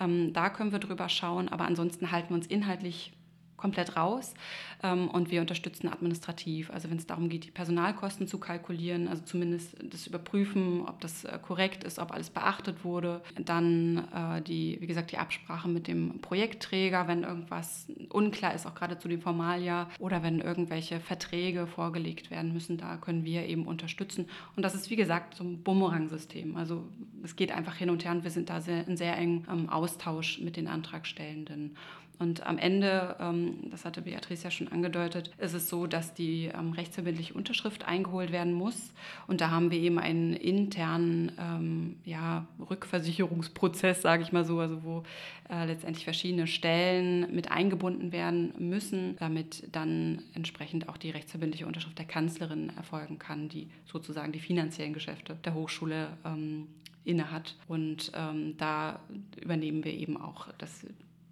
Ähm, 0.00 0.32
da 0.32 0.50
können 0.50 0.72
wir 0.72 0.78
drüber 0.78 1.08
schauen, 1.08 1.48
aber 1.48 1.64
ansonsten 1.64 2.12
halten 2.12 2.30
wir 2.30 2.36
uns 2.36 2.46
inhaltlich 2.46 3.12
komplett 3.56 3.96
raus 3.96 4.34
ähm, 4.82 5.08
und 5.08 5.30
wir 5.30 5.40
unterstützen 5.40 5.88
administrativ. 5.88 6.70
Also 6.70 6.90
wenn 6.90 6.98
es 6.98 7.06
darum 7.06 7.28
geht, 7.28 7.44
die 7.44 7.50
Personalkosten 7.50 8.26
zu 8.26 8.38
kalkulieren, 8.38 9.08
also 9.08 9.22
zumindest 9.24 9.76
das 9.82 10.06
Überprüfen, 10.06 10.82
ob 10.86 11.00
das 11.00 11.24
äh, 11.24 11.38
korrekt 11.40 11.84
ist, 11.84 11.98
ob 11.98 12.12
alles 12.12 12.30
beachtet 12.30 12.84
wurde. 12.84 13.22
Dann 13.38 14.08
äh, 14.14 14.42
die, 14.42 14.78
wie 14.80 14.86
gesagt, 14.86 15.12
die 15.12 15.18
Absprache 15.18 15.68
mit 15.68 15.86
dem 15.86 16.20
Projektträger, 16.20 17.08
wenn 17.08 17.22
irgendwas 17.22 17.88
unklar 18.10 18.54
ist, 18.54 18.66
auch 18.66 18.74
gerade 18.74 18.98
zu 18.98 19.08
dem 19.08 19.20
Formaljahr 19.20 19.90
oder 19.98 20.22
wenn 20.22 20.40
irgendwelche 20.40 21.00
Verträge 21.00 21.66
vorgelegt 21.66 22.30
werden 22.30 22.52
müssen, 22.52 22.76
da 22.76 22.96
können 22.96 23.24
wir 23.24 23.46
eben 23.46 23.66
unterstützen. 23.66 24.26
Und 24.54 24.62
das 24.62 24.74
ist, 24.74 24.90
wie 24.90 24.96
gesagt, 24.96 25.34
so 25.34 25.44
ein 25.44 25.62
Bumerang-System. 25.62 26.56
Also 26.56 26.84
es 27.22 27.36
geht 27.36 27.52
einfach 27.52 27.74
hin 27.74 27.90
und 27.90 28.04
her 28.04 28.12
und 28.12 28.24
wir 28.24 28.30
sind 28.30 28.50
da 28.50 28.60
sehr, 28.60 28.86
in 28.86 28.96
sehr 28.96 29.16
engem 29.16 29.44
ähm, 29.50 29.68
Austausch 29.68 30.40
mit 30.40 30.56
den 30.56 30.68
Antragstellenden. 30.68 31.76
Und 32.18 32.46
am 32.46 32.56
Ende, 32.56 33.16
ähm, 33.20 33.70
das 33.70 33.84
hatte 33.84 34.02
Beatrice 34.02 34.44
ja 34.44 34.50
schon 34.50 34.68
angedeutet, 34.68 35.30
ist 35.38 35.52
es 35.52 35.68
so, 35.68 35.86
dass 35.86 36.14
die 36.14 36.46
ähm, 36.46 36.72
rechtsverbindliche 36.72 37.34
Unterschrift 37.34 37.84
eingeholt 37.84 38.32
werden 38.32 38.54
muss. 38.54 38.92
Und 39.26 39.40
da 39.40 39.50
haben 39.50 39.70
wir 39.70 39.78
eben 39.78 39.98
einen 39.98 40.32
internen 40.32 41.32
ähm, 41.38 41.96
ja, 42.04 42.46
Rückversicherungsprozess, 42.70 44.00
sage 44.00 44.22
ich 44.22 44.32
mal 44.32 44.44
so, 44.44 44.60
also 44.60 44.82
wo 44.82 45.02
äh, 45.50 45.66
letztendlich 45.66 46.04
verschiedene 46.04 46.46
Stellen 46.46 47.34
mit 47.34 47.50
eingebunden 47.50 48.12
werden 48.12 48.54
müssen, 48.58 49.16
damit 49.16 49.68
dann 49.72 50.22
entsprechend 50.34 50.88
auch 50.88 50.96
die 50.96 51.10
rechtsverbindliche 51.10 51.66
Unterschrift 51.66 51.98
der 51.98 52.06
Kanzlerin 52.06 52.72
erfolgen 52.76 53.18
kann, 53.18 53.48
die 53.48 53.68
sozusagen 53.84 54.32
die 54.32 54.40
finanziellen 54.40 54.94
Geschäfte 54.94 55.36
der 55.44 55.54
Hochschule 55.54 56.08
ähm, 56.24 56.68
innehat. 57.04 57.54
Und 57.68 58.10
ähm, 58.14 58.56
da 58.56 59.00
übernehmen 59.40 59.84
wir 59.84 59.92
eben 59.92 60.16
auch 60.16 60.48
das 60.58 60.86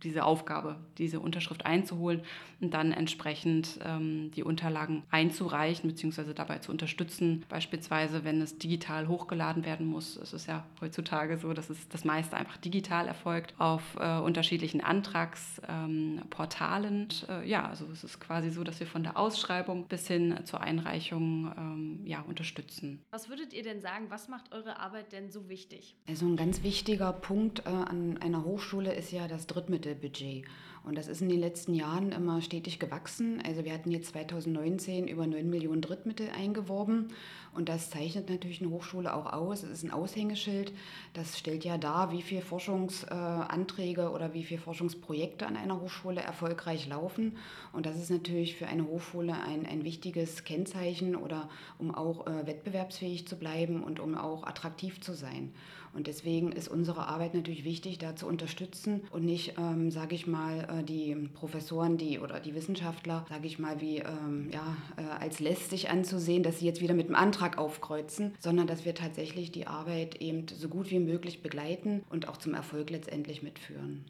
diese 0.05 0.25
Aufgabe, 0.25 0.77
diese 0.99 1.21
Unterschrift 1.21 1.67
einzuholen 1.67 2.23
und 2.61 2.73
dann 2.73 2.93
entsprechend 2.93 3.79
ähm, 3.85 4.31
die 4.33 4.43
Unterlagen 4.43 5.03
einzureichen 5.11 5.91
bzw. 5.91 6.33
dabei 6.35 6.59
zu 6.59 6.71
unterstützen. 6.71 7.45
Beispielsweise, 7.49 8.25
wenn 8.25 8.41
es 8.41 8.59
digital 8.59 9.09
hochgeladen 9.09 9.65
werden 9.65 9.87
muss. 9.87 10.17
Es 10.17 10.33
ist 10.33 10.47
ja 10.47 10.65
heutzutage 10.81 11.39
so, 11.39 11.53
dass 11.53 11.71
es 11.71 11.89
das 11.89 12.05
meiste 12.05 12.37
einfach 12.37 12.57
digital 12.59 13.09
erfolgt 13.09 13.55
auf 13.59 13.97
äh, 13.99 14.19
unterschiedlichen 14.19 14.81
Antragsportalen. 14.81 17.09
Ähm, 17.29 17.43
äh, 17.43 17.49
ja, 17.49 17.69
also 17.69 17.87
es 17.93 18.05
ist 18.05 18.21
quasi 18.21 18.51
so, 18.51 18.65
dass 18.65 18.81
wir 18.81 18.87
von 18.87 19.03
der 19.03 19.19
Ausschreibung 19.19 19.87
bis 19.87 20.07
hin 20.07 20.35
zur 20.45 20.61
Einreichung 20.61 21.53
ähm, 21.57 22.01
ja, 22.05 22.21
unterstützen. 22.21 23.03
Was 23.11 23.29
würdet 23.29 23.53
ihr 23.53 23.63
denn 23.63 23.81
sagen, 23.81 24.07
was 24.09 24.29
macht 24.29 24.53
eure 24.53 24.79
Arbeit 24.79 25.13
denn 25.13 25.31
so 25.31 25.49
wichtig? 25.49 25.97
Also 26.09 26.27
ein 26.27 26.37
ganz 26.37 26.63
wichtiger 26.63 27.13
Punkt 27.13 27.67
äh, 27.67 27.71
an 27.71 28.19
einer 28.19 28.45
Hochschule 28.45 28.95
ist 28.95 29.13
ja 29.13 29.29
das 29.29 29.47
Drittmittel. 29.47 29.94
Budget. 29.95 30.45
Und 30.85 30.99
das 30.99 31.09
ist 31.09 31.23
in 31.23 31.31
den 31.31 31.41
letzten 31.41 31.73
Jahren 31.73 32.13
immer 32.13 32.43
stetig 32.43 32.79
gewachsen. 32.79 33.43
Also 33.47 33.65
wir 33.65 33.73
hatten 33.73 33.91
jetzt 33.91 34.09
2019 34.09 35.09
über 35.09 35.27
9 35.27 35.49
Millionen 35.49 35.81
Drittmittel 35.81 36.29
eingeworben. 36.29 37.09
Und 37.55 37.71
das 37.71 37.89
zeichnet 37.89 38.29
natürlich 38.29 38.61
eine 38.61 38.71
Hochschule 38.71 39.15
auch 39.15 39.33
aus. 39.33 39.63
Es 39.63 39.71
ist 39.71 39.85
ein 39.85 39.93
Aushängeschild. 39.93 40.75
Das 41.15 41.39
stellt 41.39 41.65
ja 41.65 41.79
dar, 41.79 42.13
wie 42.13 42.21
viele 42.21 42.43
Forschungsanträge 42.43 44.11
oder 44.11 44.35
wie 44.35 44.45
viele 44.45 44.61
Forschungsprojekte 44.61 45.47
an 45.47 45.57
einer 45.57 45.81
Hochschule 45.81 46.21
erfolgreich 46.21 46.87
laufen. 46.87 47.39
Und 47.73 47.87
das 47.87 47.97
ist 47.97 48.11
natürlich 48.11 48.57
für 48.57 48.67
eine 48.67 48.87
Hochschule 48.87 49.33
ein, 49.33 49.65
ein 49.65 49.85
wichtiges 49.85 50.45
Kennzeichen 50.45 51.17
oder 51.17 51.49
um 51.79 51.95
auch 51.95 52.27
äh, 52.27 52.47
wettbewerbsfähig 52.47 53.27
zu 53.27 53.37
bleiben 53.37 53.83
und 53.83 54.01
um 54.01 54.17
auch 54.17 54.45
attraktiv 54.45 55.01
zu 55.01 55.15
sein. 55.15 55.55
Und 55.95 56.07
deswegen 56.09 56.53
ist 56.53 56.69
unsere 56.69 57.07
Arbeit 57.07 57.35
natürlich 57.35 57.65
wichtig, 57.65 57.99
da 57.99 58.17
zu 58.17 58.27
unterstützen 58.27 59.03
und 59.11 59.25
nicht, 59.25 59.55
ähm, 59.59 59.91
sage 59.91 60.15
ich 60.15 60.27
mal, 60.27 60.81
äh, 60.81 60.83
die 60.83 61.15
Professoren 61.35 61.97
die, 61.97 62.19
oder 62.19 62.41
die 62.41 62.55
Wissenschaftler, 62.55 63.25
sage 63.29 63.47
ich 63.47 63.59
mal, 63.59 63.81
wie 63.81 63.99
ähm, 63.99 64.51
ja, 64.53 64.77
äh, 64.97 65.23
als 65.23 65.41
lästig 65.41 65.91
anzusehen, 65.91 66.43
dass 66.43 66.59
sie 66.59 66.67
jetzt 66.67 66.81
wieder 66.81 66.95
mit 66.95 67.09
dem 67.09 67.15
Antrag 67.15 67.59
aufkreuzen, 67.59 68.35
sondern 68.41 68.67
dass 68.67 68.85
wir 68.85 68.95
tatsächlich 68.95 69.53
die 69.53 69.67
Arbeit 69.67 70.21
eben 70.21 70.47
so 70.49 70.69
gut 70.69 70.91
wie 70.91 70.99
möglich 70.99 71.43
begleiten 71.43 72.03
und 72.11 72.29
auch 72.29 72.37
zum 72.37 72.55
Erfolg 72.55 72.91
letztendlich 72.91 73.43
mitführen. 73.43 74.05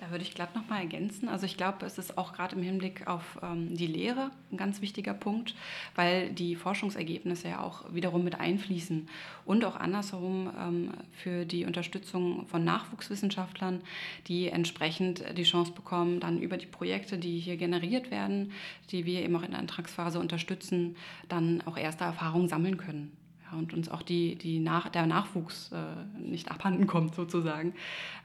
Da 0.00 0.10
würde 0.10 0.24
ich 0.24 0.34
glatt 0.34 0.54
noch 0.54 0.66
mal 0.66 0.80
ergänzen. 0.80 1.28
Also 1.28 1.44
ich 1.44 1.58
glaube, 1.58 1.84
es 1.84 1.98
ist 1.98 2.16
auch 2.16 2.32
gerade 2.32 2.56
im 2.56 2.62
Hinblick 2.62 3.06
auf 3.06 3.38
ähm, 3.42 3.76
die 3.76 3.86
Lehre 3.86 4.30
ein 4.50 4.56
ganz 4.56 4.80
wichtiger 4.80 5.12
Punkt, 5.12 5.54
weil 5.94 6.30
die 6.30 6.56
Forschungsergebnisse 6.56 7.48
ja 7.48 7.60
auch 7.60 7.84
wiederum 7.92 8.24
mit 8.24 8.40
einfließen 8.40 9.10
und 9.44 9.62
auch 9.62 9.76
andersherum 9.76 10.50
ähm, 10.58 10.92
für 11.12 11.44
die 11.44 11.66
Unterstützung 11.66 12.46
von 12.46 12.64
Nachwuchswissenschaftlern, 12.64 13.82
die 14.26 14.48
entsprechend 14.48 15.22
die 15.36 15.42
Chance 15.42 15.72
bekommen, 15.72 16.18
dann 16.18 16.40
über 16.40 16.56
die 16.56 16.64
Projekte, 16.64 17.18
die 17.18 17.38
hier 17.38 17.58
generiert 17.58 18.10
werden, 18.10 18.52
die 18.92 19.04
wir 19.04 19.22
eben 19.22 19.36
auch 19.36 19.42
in 19.42 19.50
der 19.50 19.60
Antragsphase 19.60 20.18
unterstützen, 20.18 20.96
dann 21.28 21.60
auch 21.66 21.76
erste 21.76 22.04
Erfahrungen 22.04 22.48
sammeln 22.48 22.78
können 22.78 23.19
und 23.58 23.74
uns 23.74 23.88
auch 23.88 24.02
die, 24.02 24.36
die 24.36 24.58
nach, 24.58 24.88
der 24.88 25.06
Nachwuchs 25.06 25.70
äh, 25.72 26.18
nicht 26.18 26.50
abhanden 26.50 26.86
kommt 26.86 27.14
sozusagen. 27.14 27.74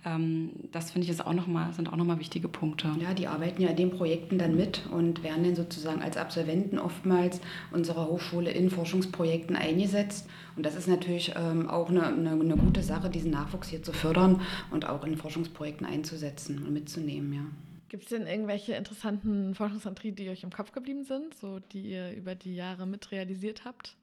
Ähm, 0.05 0.51
das 0.71 0.91
finde 0.91 1.05
ich 1.05 1.11
ist 1.11 1.25
auch 1.25 1.33
noch 1.33 1.47
mal, 1.47 1.73
sind 1.73 1.91
auch 1.91 1.95
nochmal 1.95 2.19
wichtige 2.19 2.47
Punkte. 2.47 2.89
Ja, 2.99 3.13
die 3.13 3.27
arbeiten 3.27 3.61
ja 3.61 3.69
in 3.69 3.75
den 3.75 3.91
Projekten 3.91 4.37
dann 4.37 4.55
mit 4.55 4.85
und 4.91 5.23
werden 5.23 5.43
dann 5.43 5.55
sozusagen 5.55 6.01
als 6.01 6.17
Absolventen 6.17 6.79
oftmals 6.79 7.41
unserer 7.71 8.07
Hochschule 8.07 8.51
in 8.51 8.69
Forschungsprojekten 8.69 9.55
eingesetzt. 9.55 10.27
Und 10.55 10.65
das 10.65 10.75
ist 10.75 10.87
natürlich 10.87 11.33
ähm, 11.35 11.69
auch 11.69 11.89
eine, 11.89 12.07
eine, 12.07 12.31
eine, 12.31 12.57
gute 12.57 12.81
Sache, 12.81 13.09
diesen 13.09 13.31
Nachwuchs 13.31 13.69
hier 13.69 13.83
zu 13.83 13.93
fördern 13.93 14.41
und 14.71 14.87
auch 14.87 15.03
in 15.03 15.17
Forschungsprojekten 15.17 15.85
einzusetzen 15.85 16.63
und 16.65 16.73
mitzunehmen, 16.73 17.33
ja. 17.33 17.45
Gibt 17.89 18.03
es 18.03 18.09
denn 18.09 18.27
irgendwelche 18.27 18.73
interessanten 18.73 19.53
Forschungsanträge, 19.53 20.15
die 20.15 20.29
euch 20.29 20.43
im 20.43 20.49
Kopf 20.49 20.71
geblieben 20.71 21.03
sind, 21.03 21.35
so 21.35 21.59
die 21.59 21.91
ihr 21.91 22.11
über 22.13 22.35
die 22.35 22.55
Jahre 22.55 22.87
mitrealisiert 22.87 23.63
habt? 23.63 23.95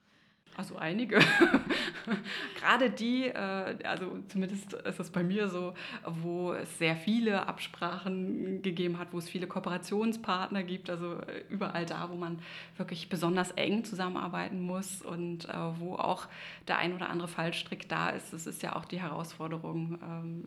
Also 0.56 0.76
einige. 0.76 1.18
Gerade 2.60 2.90
die, 2.90 3.26
äh, 3.26 3.76
also 3.84 4.18
zumindest 4.28 4.74
ist 4.74 5.00
es 5.00 5.10
bei 5.10 5.22
mir 5.22 5.48
so, 5.48 5.72
wo 6.04 6.52
es 6.52 6.78
sehr 6.78 6.94
viele 6.94 7.46
Absprachen 7.46 8.60
gegeben 8.60 8.98
hat, 8.98 9.08
wo 9.12 9.18
es 9.18 9.28
viele 9.28 9.46
Kooperationspartner 9.46 10.62
gibt, 10.62 10.90
also 10.90 11.14
äh, 11.20 11.44
überall 11.48 11.86
da, 11.86 12.10
wo 12.10 12.16
man 12.16 12.38
wirklich 12.76 13.08
besonders 13.08 13.52
eng 13.52 13.84
zusammenarbeiten 13.84 14.60
muss 14.60 15.00
und 15.00 15.48
äh, 15.48 15.54
wo 15.78 15.94
auch 15.94 16.28
der 16.68 16.78
ein 16.78 16.92
oder 16.94 17.08
andere 17.08 17.28
Fallstrick 17.28 17.88
da 17.88 18.10
ist. 18.10 18.32
Das 18.32 18.46
ist 18.46 18.62
ja 18.62 18.76
auch 18.76 18.84
die 18.84 19.00
Herausforderung 19.00 19.98
ähm, 20.02 20.44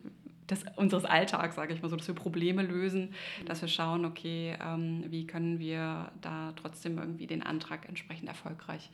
des, 0.48 0.64
unseres 0.76 1.04
Alltags, 1.04 1.56
sage 1.56 1.74
ich 1.74 1.82
mal 1.82 1.88
so, 1.88 1.96
dass 1.96 2.06
wir 2.06 2.14
Probleme 2.14 2.62
lösen, 2.62 3.12
dass 3.44 3.60
wir 3.60 3.68
schauen, 3.68 4.04
okay, 4.04 4.56
ähm, 4.64 5.04
wie 5.08 5.26
können 5.26 5.58
wir 5.58 6.12
da 6.20 6.52
trotzdem 6.54 6.98
irgendwie 6.98 7.26
den 7.26 7.42
Antrag 7.42 7.88
entsprechend 7.88 8.28
erfolgreich 8.28 8.90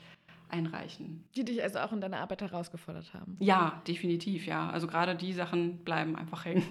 einreichen. 0.52 1.24
Die 1.34 1.44
dich 1.44 1.62
also 1.62 1.78
auch 1.78 1.92
in 1.92 2.00
deiner 2.00 2.20
Arbeit 2.20 2.42
herausgefordert 2.42 3.14
haben? 3.14 3.36
Ja, 3.40 3.82
definitiv, 3.88 4.46
ja. 4.46 4.70
Also 4.70 4.86
gerade 4.86 5.14
die 5.14 5.32
Sachen 5.32 5.78
bleiben 5.78 6.16
einfach 6.16 6.44
hängen. 6.44 6.64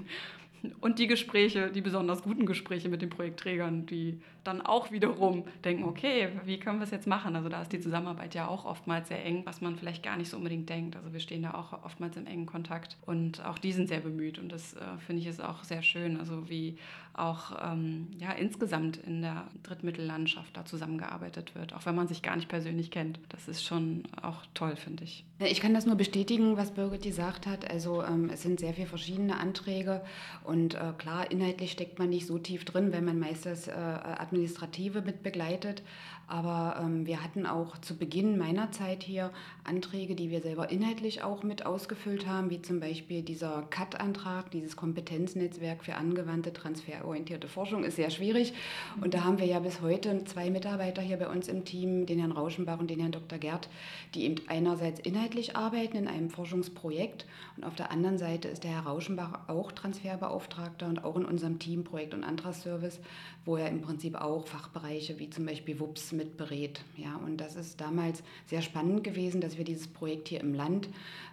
Und 0.79 1.00
die 1.00 1.07
Gespräche, 1.07 1.71
die 1.71 1.81
besonders 1.81 2.21
guten 2.21 2.45
Gespräche 2.45 2.88
mit 2.88 3.01
den 3.01 3.09
Projektträgern, 3.09 3.88
die 3.88 4.21
dann 4.43 4.62
auch 4.62 4.91
wiederum 4.91 5.43
denken, 5.63 5.83
okay, 5.83 6.29
wie 6.45 6.60
können 6.60 6.79
wir 6.79 6.86
es 6.86 6.91
jetzt 6.91 7.07
machen? 7.07 7.36
Also 7.36 7.50
da 7.50 7.62
ist 7.62 7.71
die 7.71 7.79
Zusammenarbeit 7.79 8.33
ja 8.33 8.48
auch 8.48 8.65
oftmals 8.65 9.10
sehr 9.10 9.24
eng, 9.25 9.43
was 9.45 9.62
man 9.62 9.75
vielleicht 9.75 10.03
gar 10.03 10.17
nicht 10.17 10.29
so 10.29 10.38
unbedingt 10.38 10.69
denkt. 10.69 10.95
Also 10.95 11.13
wir 11.13 11.19
stehen 11.19 11.43
da 11.43 11.53
auch 11.53 11.83
oftmals 11.83 12.17
im 12.17 12.25
engen 12.25 12.45
Kontakt 12.45 12.98
und 13.05 13.45
auch 13.45 13.60
die 13.60 13.71
sind 13.71 13.88
sehr 13.88 14.00
bemüht 14.00 14.39
und 14.39 14.51
das 14.51 14.74
äh, 14.74 14.79
finde 15.05 15.21
ich 15.21 15.27
ist 15.27 15.43
auch 15.43 15.63
sehr 15.63 15.83
schön. 15.83 16.17
Also 16.17 16.50
wie 16.50 16.77
auch 17.13 17.57
ähm, 17.62 18.07
ja, 18.19 18.31
insgesamt 18.31 18.98
in 18.98 19.21
der 19.21 19.48
Drittmittellandschaft 19.63 20.55
da 20.55 20.65
zusammengearbeitet 20.65 21.55
wird, 21.55 21.74
auch 21.74 21.86
wenn 21.86 21.95
man 21.95 22.07
sich 22.07 22.21
gar 22.21 22.36
nicht 22.36 22.48
persönlich 22.48 22.89
kennt. 22.89 23.19
Das 23.29 23.48
ist 23.48 23.63
schon 23.63 24.03
auch 24.21 24.45
toll, 24.53 24.75
finde 24.75 25.03
ich. 25.03 25.25
Ich 25.39 25.60
kann 25.60 25.74
das 25.74 25.86
nur 25.86 25.95
bestätigen, 25.95 26.55
was 26.55 26.71
Birgit 26.71 27.03
gesagt 27.03 27.48
hat. 27.48 27.69
Also 27.69 28.03
ähm, 28.03 28.29
es 28.31 28.43
sind 28.43 28.60
sehr 28.60 28.74
viele 28.74 28.88
verschiedene 28.88 29.38
Anträge 29.38 30.01
und 30.43 30.75
äh, 30.75 30.93
klar, 30.98 31.29
inhaltlich 31.31 31.71
steckt 31.71 32.00
man 32.00 32.10
nicht 32.10 32.27
so 32.27 32.38
tief 32.38 32.63
drin, 32.63 32.93
wenn 32.93 33.03
man 33.03 33.19
meistens 33.19 33.67
äh, 33.67 33.74
Administrative 34.31 35.01
mit 35.01 35.23
begleitet. 35.23 35.83
Aber 36.31 36.79
ähm, 36.81 37.05
wir 37.05 37.21
hatten 37.21 37.45
auch 37.45 37.77
zu 37.79 37.97
Beginn 37.97 38.38
meiner 38.38 38.71
Zeit 38.71 39.03
hier 39.03 39.31
Anträge, 39.65 40.15
die 40.15 40.31
wir 40.31 40.39
selber 40.39 40.69
inhaltlich 40.69 41.23
auch 41.23 41.43
mit 41.43 41.65
ausgefüllt 41.65 42.25
haben, 42.25 42.50
wie 42.50 42.61
zum 42.61 42.79
Beispiel 42.79 43.21
dieser 43.21 43.63
CAT-Antrag, 43.63 44.50
dieses 44.50 44.77
Kompetenznetzwerk 44.77 45.83
für 45.83 45.95
angewandte 45.95 46.53
transferorientierte 46.53 47.50
Forschung, 47.50 47.83
ist 47.83 47.97
sehr 47.97 48.11
schwierig. 48.11 48.53
Und 49.01 49.13
da 49.13 49.25
haben 49.25 49.39
wir 49.39 49.45
ja 49.45 49.59
bis 49.59 49.81
heute 49.81 50.23
zwei 50.23 50.50
Mitarbeiter 50.50 51.01
hier 51.01 51.17
bei 51.17 51.27
uns 51.27 51.50
im 51.50 51.65
Team, 51.65 52.05
den 52.05 52.19
Herrn 52.19 52.31
Rauschenbach 52.31 52.79
und 52.79 52.89
den 52.89 53.01
Herrn 53.01 53.11
Dr. 53.11 53.38
Gerd, 53.38 53.67
die 54.15 54.23
eben 54.23 54.35
einerseits 54.47 55.01
inhaltlich 55.01 55.57
arbeiten 55.57 55.97
in 55.97 56.07
einem 56.07 56.29
Forschungsprojekt 56.29 57.25
und 57.57 57.65
auf 57.65 57.75
der 57.75 57.91
anderen 57.91 58.17
Seite 58.17 58.47
ist 58.47 58.63
der 58.63 58.71
Herr 58.71 58.83
Rauschenbach 58.83 59.50
auch 59.50 59.71
Transferbeauftragter 59.71 60.88
und 60.88 61.03
auch 61.03 61.17
in 61.17 61.25
unserem 61.25 61.59
Team 61.59 61.83
Projekt- 61.83 62.13
und 62.13 62.23
Antragsservice, 62.23 63.00
wo 63.45 63.57
er 63.57 63.69
im 63.69 63.81
Prinzip 63.81 64.15
auch 64.15 64.47
Fachbereiche 64.47 65.19
wie 65.19 65.29
zum 65.29 65.45
Beispiel 65.45 65.79
WUPS 65.79 66.13
mit 66.13 66.20
berät. 66.25 66.83
Ja, 66.97 67.15
und 67.17 67.37
das 67.37 67.55
ist 67.55 67.81
damals 67.81 68.23
sehr 68.47 68.61
spannend 68.61 69.03
gewesen, 69.03 69.41
dass 69.41 69.57
wir 69.57 69.65
dieses 69.65 69.87
Projekt 69.87 70.27
hier 70.27 70.41
im 70.41 70.53
Land 70.53 70.89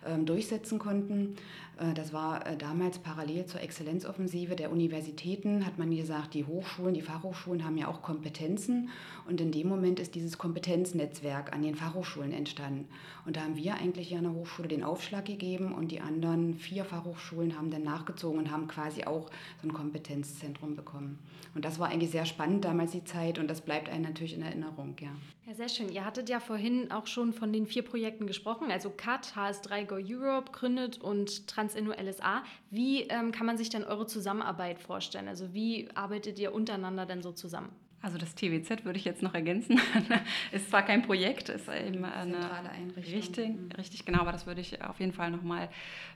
ähm, 0.07 0.27
durchsetzen 0.27 0.79
konnten. 0.79 1.37
Äh, 1.79 1.95
das 1.95 2.13
war 2.13 2.47
äh, 2.47 2.57
damals 2.57 2.99
parallel 2.99 3.47
zur 3.47 3.61
Exzellenzoffensive 3.61 4.57
der 4.57 4.71
Universitäten 4.71 5.65
hat 5.65 5.79
man 5.79 5.95
gesagt, 5.95 6.35
die 6.35 6.45
Hochschulen, 6.45 6.95
die 6.95 7.03
Fachhochschulen 7.03 7.65
haben 7.65 7.79
ja 7.79 7.89
auch 7.89 8.03
Kompetenzen. 8.03 8.91
Und 9.27 9.41
in 9.41 9.53
dem 9.53 9.69
Moment 9.69 10.01
ist 10.01 10.15
dieses 10.15 10.39
Kompetenznetzwerk 10.39 11.53
an 11.53 11.63
den 11.63 11.75
Fachhochschulen 11.75 12.33
entstanden. 12.33 12.89
Und 13.27 13.37
da 13.37 13.43
haben 13.43 13.57
wir 13.57 13.75
eigentlich 13.75 14.11
ja 14.11 14.19
an 14.19 14.25
der 14.25 14.33
Hochschule 14.33 14.69
den 14.69 14.83
Aufschlag 14.83 15.27
gegeben 15.27 15.73
und 15.73 15.91
die 15.91 16.01
anderen 16.01 16.55
vier 16.55 16.85
Fachhochschulen 16.85 17.57
haben 17.57 17.71
dann 17.71 17.83
nachgezogen 17.83 18.39
und 18.39 18.51
haben 18.51 18.69
quasi 18.69 19.05
auch 19.05 19.31
so 19.61 19.69
ein 19.69 19.73
Kompetenzzentrum 19.73 20.77
bekommen. 20.77 21.19
Und 21.55 21.65
das 21.65 21.79
war 21.79 21.89
eigentlich 21.89 22.11
sehr 22.11 22.25
spannend 22.27 22.65
damals 22.65 22.93
die 22.93 23.05
Zeit 23.05 23.39
und 23.39 23.49
das 23.49 23.61
bleibt 23.61 23.89
einem 23.89 24.03
natürlich 24.03 24.35
in 24.35 24.43
Erinnerung, 24.43 24.78
ja. 25.01 25.11
Ja, 25.47 25.55
sehr 25.55 25.69
schön. 25.69 25.89
Ihr 25.91 26.05
hattet 26.05 26.29
ja 26.29 26.41
vorhin 26.41 26.91
auch 26.91 27.07
schon 27.07 27.33
von 27.33 27.53
den 27.53 27.67
vier 27.67 27.83
Projekten 27.83 28.27
gesprochen, 28.27 28.71
also 28.71 28.91
CAT, 28.91 29.33
HS3 29.35 29.85
Go 29.85 29.97
Europe, 29.97 30.53
Gründet 30.53 30.99
und 30.99 31.47
TransInno 31.49 31.93
LSA. 31.93 32.45
Wie 32.71 33.03
ähm, 33.03 33.33
kann 33.33 33.47
man 33.47 33.59
sich 33.59 33.71
denn 33.71 33.85
eure 33.85 34.07
Zusammenarbeit 34.07 34.79
vorstellen? 34.79 35.29
Also 35.29 35.53
wie 35.53 35.89
arbeitet 35.95 36.39
ihr 36.39 36.55
untereinander 36.55 37.07
denn 37.07 37.23
so 37.23 37.33
zusammen? 37.33 37.71
Also 38.01 38.17
das 38.17 38.37
TWZ 38.37 38.85
würde 38.85 38.99
ich 38.99 39.05
jetzt 39.05 39.23
noch 39.23 39.35
ergänzen. 39.35 39.81
ist 40.53 40.71
zwar 40.71 40.83
kein 40.83 41.03
Projekt, 41.03 41.49
ist 41.49 41.69
eben 41.69 42.05
eine 42.05 42.33
zentrale 42.33 42.71
Einrichtung. 42.71 43.15
Richtig, 43.15 43.49
mhm. 43.49 43.73
richtig, 43.77 44.05
genau, 44.05 44.21
aber 44.21 44.31
das 44.31 44.47
würde 44.47 44.61
ich 44.61 44.83
auf 44.83 45.01
jeden 45.01 45.13
Fall 45.13 45.33
nochmal 45.33 45.69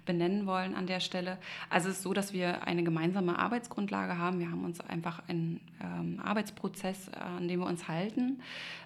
benennen 0.07 0.47
wollen 0.47 0.77
an 0.77 0.87
der 0.87 1.01
Stelle. 1.01 1.39
Also 1.71 1.89
es 1.89 1.97
ist 1.97 2.03
so, 2.03 2.12
dass 2.12 2.33
wir 2.33 2.67
eine 2.67 2.85
gemeinsame 2.85 3.37
Arbeitsgrundlage 3.37 4.17
haben. 4.17 4.39
Wir 4.39 4.51
haben 4.51 4.65
uns 4.65 4.81
einfach 4.81 5.23
einen 5.29 5.61
ähm, 5.83 6.21
Arbeitsprozess, 6.23 7.09
äh, 7.09 7.17
an 7.17 7.49
dem 7.49 7.61
wir 7.61 7.67
uns 7.67 7.89
halten. 7.89 8.41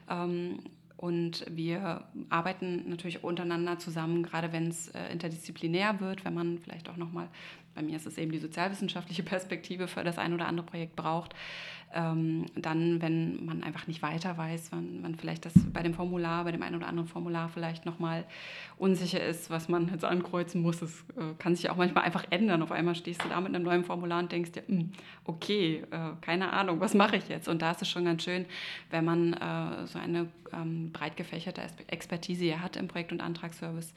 Ähm, 0.08 0.60
und 0.96 1.44
wir 1.50 2.04
arbeiten 2.30 2.88
natürlich 2.88 3.22
untereinander 3.22 3.78
zusammen, 3.78 4.22
gerade 4.22 4.52
wenn 4.52 4.68
es 4.68 4.88
äh, 4.88 5.12
interdisziplinär 5.12 6.00
wird, 6.00 6.24
wenn 6.24 6.32
man 6.32 6.58
vielleicht 6.58 6.88
auch 6.88 6.96
nochmal, 6.96 7.28
bei 7.74 7.82
mir 7.82 7.96
ist 7.96 8.06
es 8.06 8.16
eben 8.16 8.32
die 8.32 8.38
sozialwissenschaftliche 8.38 9.22
Perspektive 9.22 9.88
für 9.88 10.02
das 10.04 10.16
ein 10.16 10.32
oder 10.32 10.46
andere 10.46 10.64
Projekt 10.64 10.96
braucht, 10.96 11.34
ähm, 11.96 12.44
dann, 12.54 13.00
wenn 13.00 13.44
man 13.44 13.62
einfach 13.62 13.86
nicht 13.86 14.02
weiter 14.02 14.36
weiß, 14.36 14.70
wenn 14.72 15.00
man 15.00 15.14
vielleicht 15.14 15.46
das 15.46 15.54
bei 15.72 15.82
dem 15.82 15.94
Formular, 15.94 16.44
bei 16.44 16.52
dem 16.52 16.62
einen 16.62 16.76
oder 16.76 16.88
anderen 16.88 17.08
Formular 17.08 17.48
vielleicht 17.48 17.86
nochmal 17.86 18.24
unsicher 18.76 19.24
ist, 19.24 19.48
was 19.50 19.68
man 19.68 19.88
jetzt 19.88 20.04
ankreuzen 20.04 20.60
muss. 20.60 20.80
Das 20.80 21.04
äh, 21.16 21.34
kann 21.38 21.56
sich 21.56 21.70
auch 21.70 21.76
manchmal 21.76 22.04
einfach 22.04 22.24
ändern. 22.30 22.62
Auf 22.62 22.70
einmal 22.70 22.94
stehst 22.94 23.24
du 23.24 23.28
da 23.28 23.40
mit 23.40 23.54
einem 23.54 23.64
neuen 23.64 23.84
Formular 23.84 24.18
und 24.18 24.30
denkst 24.30 24.52
dir, 24.52 24.62
hm, 24.66 24.90
okay, 25.24 25.84
äh, 25.90 26.10
keine 26.20 26.52
Ahnung, 26.52 26.80
was 26.80 26.92
mache 26.92 27.16
ich 27.16 27.28
jetzt? 27.28 27.48
Und 27.48 27.62
da 27.62 27.70
ist 27.70 27.82
es 27.82 27.88
schon 27.88 28.04
ganz 28.04 28.22
schön, 28.22 28.44
wenn 28.90 29.04
man 29.04 29.32
äh, 29.32 29.86
so 29.86 29.98
eine 29.98 30.28
ähm, 30.52 30.92
breit 30.92 31.16
gefächerte 31.16 31.62
Expertise 31.86 32.60
hat 32.60 32.76
im 32.76 32.88
Projekt- 32.88 33.12
und 33.12 33.22
Antragsservice. 33.22 33.94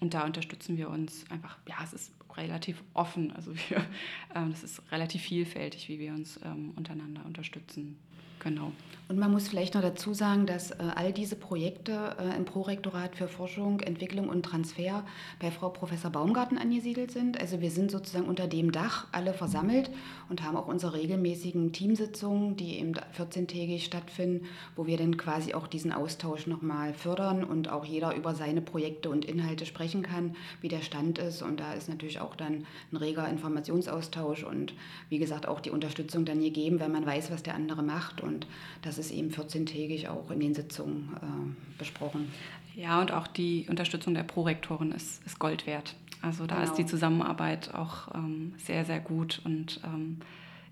Und 0.00 0.14
da 0.14 0.24
unterstützen 0.24 0.76
wir 0.76 0.88
uns 0.88 1.28
einfach, 1.30 1.58
ja, 1.68 1.76
es 1.82 1.92
ist 1.92 2.12
relativ 2.36 2.82
offen. 2.94 3.32
Also 3.32 3.54
wir, 3.54 3.78
ähm, 4.34 4.50
das 4.50 4.62
ist 4.62 4.82
relativ 4.92 5.22
vielfältig, 5.22 5.88
wie 5.88 5.98
wir 5.98 6.12
uns 6.12 6.38
ähm, 6.44 6.72
untereinander 6.76 7.24
unterstützen. 7.24 7.98
Genau. 8.40 8.72
Und 9.08 9.18
man 9.18 9.32
muss 9.32 9.48
vielleicht 9.48 9.74
noch 9.74 9.80
dazu 9.80 10.12
sagen, 10.12 10.44
dass 10.44 10.70
äh, 10.70 10.76
all 10.94 11.14
diese 11.14 11.34
Projekte 11.34 12.14
äh, 12.18 12.36
im 12.36 12.44
Prorektorat 12.44 13.16
für 13.16 13.26
Forschung, 13.26 13.80
Entwicklung 13.80 14.28
und 14.28 14.42
Transfer 14.42 15.02
bei 15.40 15.50
Frau 15.50 15.70
Professor 15.70 16.10
Baumgarten 16.10 16.58
angesiedelt 16.58 17.10
sind. 17.10 17.40
Also 17.40 17.62
wir 17.62 17.70
sind 17.70 17.90
sozusagen 17.90 18.26
unter 18.26 18.46
dem 18.46 18.70
Dach 18.70 19.06
alle 19.12 19.32
versammelt 19.32 19.90
und 20.28 20.42
haben 20.42 20.58
auch 20.58 20.68
unsere 20.68 20.92
regelmäßigen 20.92 21.72
Teamsitzungen, 21.72 22.56
die 22.56 22.78
eben 22.80 22.92
14-tägig 23.16 23.82
stattfinden, 23.82 24.44
wo 24.76 24.86
wir 24.86 24.98
dann 24.98 25.16
quasi 25.16 25.54
auch 25.54 25.68
diesen 25.68 25.92
Austausch 25.92 26.46
nochmal 26.46 26.92
fördern 26.92 27.44
und 27.44 27.70
auch 27.70 27.86
jeder 27.86 28.14
über 28.14 28.34
seine 28.34 28.60
Projekte 28.60 29.08
und 29.08 29.24
Inhalte 29.24 29.64
sprechen 29.64 30.02
kann, 30.02 30.36
wie 30.60 30.68
der 30.68 30.82
Stand 30.82 31.18
ist. 31.18 31.40
Und 31.40 31.60
da 31.60 31.72
ist 31.72 31.88
natürlich 31.88 32.20
auch 32.20 32.36
dann 32.36 32.66
ein 32.92 32.96
reger 32.96 33.26
Informationsaustausch 33.26 34.44
und 34.44 34.74
wie 35.08 35.18
gesagt 35.18 35.48
auch 35.48 35.60
die 35.60 35.70
Unterstützung 35.70 36.26
dann 36.26 36.42
gegeben, 36.42 36.78
wenn 36.78 36.92
man 36.92 37.06
weiß, 37.06 37.30
was 37.30 37.42
der 37.42 37.54
andere 37.54 37.82
macht. 37.82 38.20
Und 38.28 38.46
das 38.82 38.98
ist 38.98 39.10
eben 39.10 39.30
14-tägig 39.30 40.08
auch 40.08 40.30
in 40.30 40.40
den 40.40 40.54
Sitzungen 40.54 41.16
äh, 41.16 41.78
besprochen. 41.78 42.30
Ja, 42.76 43.00
und 43.00 43.12
auch 43.12 43.26
die 43.26 43.66
Unterstützung 43.68 44.14
der 44.14 44.22
Prorektoren 44.22 44.92
ist, 44.92 45.24
ist 45.26 45.40
Gold 45.40 45.66
wert. 45.66 45.96
Also 46.22 46.46
da 46.46 46.56
genau. 46.56 46.66
ist 46.66 46.78
die 46.78 46.86
Zusammenarbeit 46.86 47.74
auch 47.74 48.14
ähm, 48.14 48.54
sehr, 48.58 48.84
sehr 48.84 49.00
gut. 49.00 49.40
Und 49.44 49.80
ähm, 49.84 50.18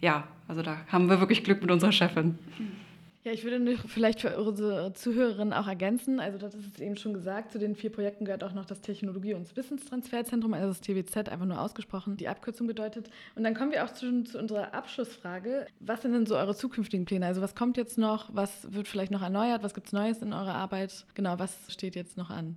ja, 0.01 0.25
also 0.47 0.63
da 0.63 0.77
haben 0.89 1.09
wir 1.09 1.19
wirklich 1.21 1.43
Glück 1.43 1.63
mit 1.63 1.71
unserer 1.71 1.93
Chefin. 1.93 2.39
Ja, 3.27 3.33
ich 3.33 3.43
würde 3.43 3.77
vielleicht 3.89 4.21
für 4.21 4.39
unsere 4.39 4.93
Zuhörerinnen 4.93 5.53
auch 5.53 5.67
ergänzen, 5.67 6.21
also 6.21 6.39
das 6.39 6.55
ist 6.55 6.81
eben 6.81 6.97
schon 6.97 7.13
gesagt, 7.13 7.51
zu 7.51 7.59
den 7.59 7.75
vier 7.75 7.91
Projekten 7.91 8.25
gehört 8.25 8.45
auch 8.45 8.53
noch 8.53 8.65
das 8.65 8.81
Technologie- 8.83 9.35
und 9.35 9.57
Wissenstransferzentrum, 9.57 10.55
also 10.55 10.69
das 10.69 10.81
TWZ, 10.81 11.29
einfach 11.29 11.45
nur 11.45 11.61
ausgesprochen, 11.61 12.17
die 12.17 12.29
Abkürzung 12.29 12.69
bedeutet. 12.69 13.11
Und 13.35 13.43
dann 13.43 13.55
kommen 13.55 13.73
wir 13.73 13.85
auch 13.85 13.91
zu, 13.91 14.23
zu 14.23 14.39
unserer 14.39 14.73
Abschlussfrage. 14.75 15.67
Was 15.81 16.03
sind 16.03 16.13
denn 16.13 16.27
so 16.27 16.37
eure 16.37 16.55
zukünftigen 16.55 17.05
Pläne? 17.05 17.27
Also 17.27 17.43
was 17.43 17.57
kommt 17.57 17.77
jetzt 17.77 17.99
noch? 17.99 18.33
Was 18.33 18.73
wird 18.73 18.87
vielleicht 18.87 19.11
noch 19.11 19.23
erneuert? 19.23 19.65
Was 19.65 19.75
gibt 19.75 19.89
es 19.89 19.93
Neues 19.93 20.23
in 20.23 20.33
eurer 20.33 20.55
Arbeit? 20.55 21.05
Genau, 21.15 21.37
was 21.37 21.53
steht 21.67 21.97
jetzt 21.97 22.17
noch 22.17 22.31
an? 22.31 22.57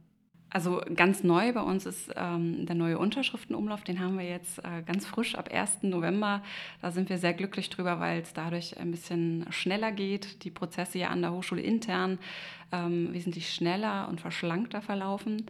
Also 0.52 0.82
ganz 0.96 1.24
neu 1.24 1.54
bei 1.54 1.62
uns 1.62 1.86
ist 1.86 2.12
ähm, 2.16 2.66
der 2.66 2.76
neue 2.76 2.98
Unterschriftenumlauf, 2.98 3.84
den 3.84 4.00
haben 4.00 4.18
wir 4.18 4.28
jetzt 4.28 4.60
äh, 4.60 4.82
ganz 4.86 5.06
frisch 5.06 5.36
ab 5.36 5.50
1. 5.54 5.84
November. 5.84 6.42
Da 6.82 6.92
sind 6.92 7.10
wir 7.10 7.20
sehr 7.20 7.34
glücklich 7.34 7.70
drüber, 7.70 8.00
weil 8.00 8.22
es 8.22 8.34
dadurch 8.34 8.78
ein 8.80 8.90
bisschen 8.90 9.46
schneller 9.52 9.92
geht. 9.92 10.44
Die 10.44 10.50
Prozesse 10.50 10.98
ja 10.98 11.10
an 11.10 11.22
der 11.22 11.34
Hochschule 11.34 11.62
intern 11.62 12.18
ähm, 12.72 13.14
wesentlich 13.14 13.54
schneller 13.54 14.08
und 14.10 14.22
verschlankter 14.22 14.82
verlaufen. 14.82 15.46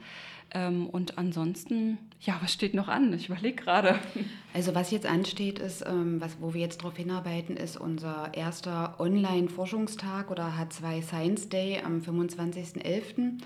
Ähm, 0.51 0.87
und 0.87 1.17
ansonsten, 1.17 1.97
ja, 2.21 2.37
was 2.41 2.53
steht 2.53 2.73
noch 2.73 2.87
an? 2.87 3.13
Ich 3.13 3.29
überlege 3.29 3.63
gerade. 3.63 3.99
Also 4.51 4.73
was 4.73 4.89
jetzt 4.89 5.05
ansteht, 5.05 5.59
ist, 5.59 5.85
ähm, 5.85 6.19
was, 6.19 6.37
wo 6.41 6.55
wir 6.55 6.61
jetzt 6.61 6.81
darauf 6.81 6.97
hinarbeiten, 6.97 7.55
ist 7.55 7.77
unser 7.77 8.31
erster 8.33 8.99
Online-Forschungstag 8.99 10.31
oder 10.31 10.53
H2 10.59 11.03
Science 11.03 11.49
Day 11.49 11.83
am 11.85 11.99
25.11. 11.99 13.37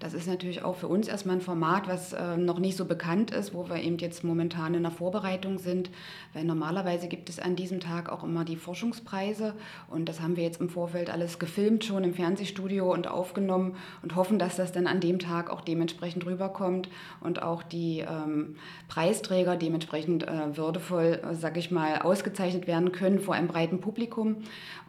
Das 0.00 0.14
ist 0.14 0.28
natürlich 0.28 0.62
auch 0.62 0.76
für 0.76 0.86
uns 0.86 1.08
erstmal 1.08 1.36
ein 1.36 1.42
Format, 1.42 1.88
was 1.88 2.12
äh, 2.12 2.36
noch 2.36 2.60
nicht 2.60 2.76
so 2.76 2.84
bekannt 2.84 3.32
ist, 3.32 3.52
wo 3.52 3.68
wir 3.68 3.82
eben 3.82 3.98
jetzt 3.98 4.22
momentan 4.22 4.74
in 4.74 4.82
der 4.82 4.92
Vorbereitung 4.92 5.58
sind, 5.58 5.90
weil 6.34 6.44
normalerweise 6.44 7.08
gibt 7.08 7.28
es 7.28 7.40
an 7.40 7.56
diesem 7.56 7.80
Tag 7.80 8.08
auch 8.08 8.22
immer 8.22 8.44
die 8.44 8.56
Forschungspreise 8.56 9.54
und 9.88 10.08
das 10.08 10.20
haben 10.20 10.36
wir 10.36 10.44
jetzt 10.44 10.60
im 10.60 10.68
Vorfeld 10.68 11.10
alles 11.10 11.40
gefilmt 11.40 11.84
schon 11.84 12.04
im 12.04 12.14
Fernsehstudio 12.14 12.92
und 12.92 13.08
aufgenommen 13.08 13.76
und 14.02 14.14
hoffen, 14.14 14.38
dass 14.38 14.56
das 14.56 14.70
dann 14.70 14.86
an 14.86 15.00
dem 15.00 15.18
Tag 15.18 15.50
auch 15.50 15.62
dementsprechend 15.62 16.26
rüberkommt 16.48 16.88
und 17.20 17.42
auch 17.42 17.62
die 17.62 18.00
ähm, 18.00 18.56
Preisträger 18.88 19.56
dementsprechend 19.56 20.26
äh, 20.26 20.56
würdevoll, 20.56 21.20
äh, 21.22 21.34
sag 21.34 21.56
ich 21.56 21.70
mal, 21.70 21.98
ausgezeichnet 21.98 22.66
werden 22.66 22.92
können 22.92 23.20
vor 23.20 23.34
einem 23.34 23.48
breiten 23.48 23.80
Publikum. 23.80 24.36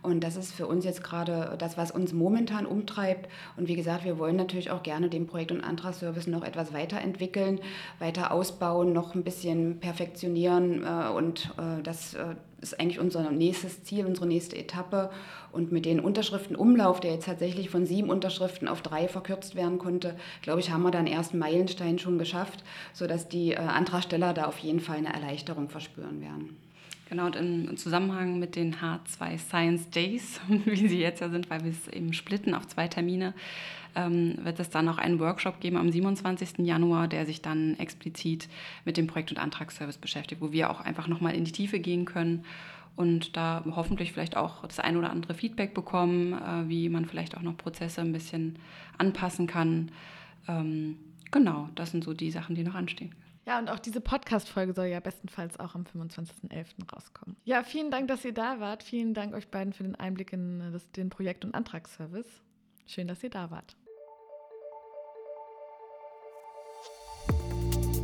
Und 0.02 0.24
das 0.24 0.38
ist 0.38 0.54
für 0.54 0.66
uns 0.66 0.86
jetzt 0.86 1.04
gerade 1.04 1.56
das, 1.58 1.78
was 1.78 1.92
uns 1.92 2.14
momentan 2.14 2.66
umtreibt. 2.66 3.30
Und 3.58 3.68
wie 3.68 3.76
gesagt, 3.76 4.06
wir 4.06 4.18
wollen 4.18 4.38
natürlich 4.38 4.72
auch 4.72 4.84
gerne 4.84 5.10
den 5.10 5.28
Projekt- 5.28 5.52
und 5.52 5.62
Antragsservice 5.62 6.28
noch 6.28 6.44
etwas 6.44 6.74
weiterentwickeln, 6.74 7.60
weiter 8.00 8.32
ausbauen, 8.32 8.94
noch 8.94 9.14
ein 9.14 9.24
bisschen 9.24 9.80
perfektionieren. 9.80 10.84
Äh, 10.84 11.10
und 11.10 11.54
äh, 11.58 11.82
das 11.84 12.14
äh, 12.14 12.36
ist 12.62 12.80
eigentlich 12.80 13.00
unser 13.00 13.30
nächstes 13.32 13.84
Ziel, 13.84 14.06
unsere 14.06 14.28
nächste 14.28 14.58
Etappe. 14.58 15.10
Und 15.52 15.72
mit 15.72 15.86
den 15.86 16.00
Unterschriftenumlauf, 16.00 17.00
der 17.00 17.14
jetzt 17.14 17.26
tatsächlich 17.26 17.70
von 17.70 17.86
sieben 17.86 18.10
Unterschriften 18.10 18.68
auf 18.68 18.82
drei 18.82 19.08
verkürzt 19.08 19.56
werden 19.56 19.80
konnte, 19.80 20.16
glaube 20.42 20.60
ich, 20.60 20.72
haben 20.72 20.84
wir 20.84 20.92
dann 20.92 21.08
ersten 21.08 21.40
Meilenstein 21.50 22.00
schon 22.00 22.18
geschafft, 22.18 22.64
sodass 22.94 23.28
die 23.28 23.58
Antragsteller 23.58 24.34
da 24.34 24.46
auf 24.46 24.60
jeden 24.60 24.80
Fall 24.80 24.98
eine 24.98 25.14
Erleichterung 25.14 25.70
verspüren 25.70 26.22
werden. 26.22 26.58
Genau, 27.10 27.26
und 27.26 27.36
im 27.36 27.76
Zusammenhang 27.76 28.38
mit 28.38 28.56
den 28.56 28.76
H2 28.76 29.40
Science 29.40 29.90
Days, 29.90 30.40
wie 30.48 30.88
sie 30.88 31.00
jetzt 31.00 31.22
ja 31.22 31.30
sind, 31.30 31.50
weil 31.50 31.64
wir 31.64 31.72
es 31.72 31.88
eben 31.88 32.14
splitten 32.14 32.54
auf 32.54 32.68
zwei 32.68 32.88
Termine, 32.88 33.34
ähm, 33.96 34.36
wird 34.44 34.60
es 34.60 34.70
dann 34.70 34.86
noch 34.86 35.00
einen 35.00 35.20
Workshop 35.20 35.60
geben 35.60 35.78
am 35.78 35.92
27. 35.92 36.60
Januar, 36.60 37.08
der 37.08 37.26
sich 37.26 37.42
dann 37.42 37.80
explizit 37.80 38.48
mit 38.86 38.96
dem 38.96 39.08
Projekt- 39.08 39.32
und 39.32 39.40
Antragsservice 39.40 39.98
beschäftigt, 39.98 40.40
wo 40.40 40.52
wir 40.52 40.70
auch 40.70 40.82
einfach 40.82 41.08
nochmal 41.08 41.34
in 41.34 41.46
die 41.46 41.52
Tiefe 41.52 41.80
gehen 41.80 42.06
können 42.06 42.46
und 42.96 43.36
da 43.36 43.64
hoffentlich 43.76 44.12
vielleicht 44.14 44.38
auch 44.38 44.62
das 44.68 44.80
ein 44.80 44.96
oder 44.96 45.10
andere 45.10 45.34
Feedback 45.34 45.74
bekommen, 45.74 46.34
äh, 46.34 46.70
wie 46.70 46.90
man 46.90 47.06
vielleicht 47.06 47.36
auch 47.36 47.42
noch 47.42 47.58
Prozesse 47.58 48.02
ein 48.02 48.12
bisschen 48.12 48.58
anpassen 49.00 49.48
kann. 49.48 49.90
Ähm, 50.48 50.98
genau, 51.32 51.70
das 51.76 51.92
sind 51.92 52.04
so 52.04 52.14
die 52.14 52.32
Sachen, 52.32 52.56
die 52.56 52.64
noch 52.64 52.76
anstehen. 52.76 53.16
Ja, 53.46 53.58
und 53.58 53.70
auch 53.70 53.80
diese 53.80 54.00
Podcast-Folge 54.00 54.74
soll 54.74 54.86
ja 54.88 55.00
bestenfalls 55.00 55.60
auch 55.60 55.74
am 55.74 55.84
25.11. 55.84 56.94
rauskommen. 56.94 57.36
Ja, 57.46 57.64
vielen 57.64 57.90
Dank, 57.90 58.08
dass 58.08 58.24
ihr 58.24 58.34
da 58.34 58.60
wart. 58.60 58.84
Vielen 58.84 59.16
Dank 59.16 59.34
euch 59.34 59.48
beiden 59.48 59.74
für 59.74 59.84
den 59.84 59.96
Einblick 59.96 60.34
in 60.34 60.72
das, 60.72 60.92
den 60.92 61.10
Projekt- 61.10 61.46
und 61.46 61.56
Antragsservice. 61.56 62.44
Schön, 62.86 63.08
dass 63.08 63.24
ihr 63.24 63.32
da 63.32 63.50
wart. 63.50 63.76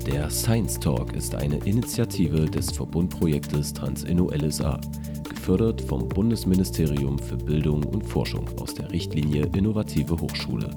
Der 0.08 0.30
Science 0.30 0.80
Talk 0.80 1.14
ist 1.14 1.36
eine 1.36 1.58
Initiative 1.58 2.46
des 2.46 2.72
Verbundprojektes 2.72 3.74
TransInno 3.74 4.32
LSA, 4.32 4.80
gefördert 5.28 5.82
vom 5.82 6.08
Bundesministerium 6.08 7.20
für 7.20 7.38
Bildung 7.38 7.84
und 7.84 8.04
Forschung 8.04 8.48
aus 8.60 8.74
der 8.76 8.92
Richtlinie 8.92 9.48
Innovative 9.56 10.20
Hochschule. 10.20 10.70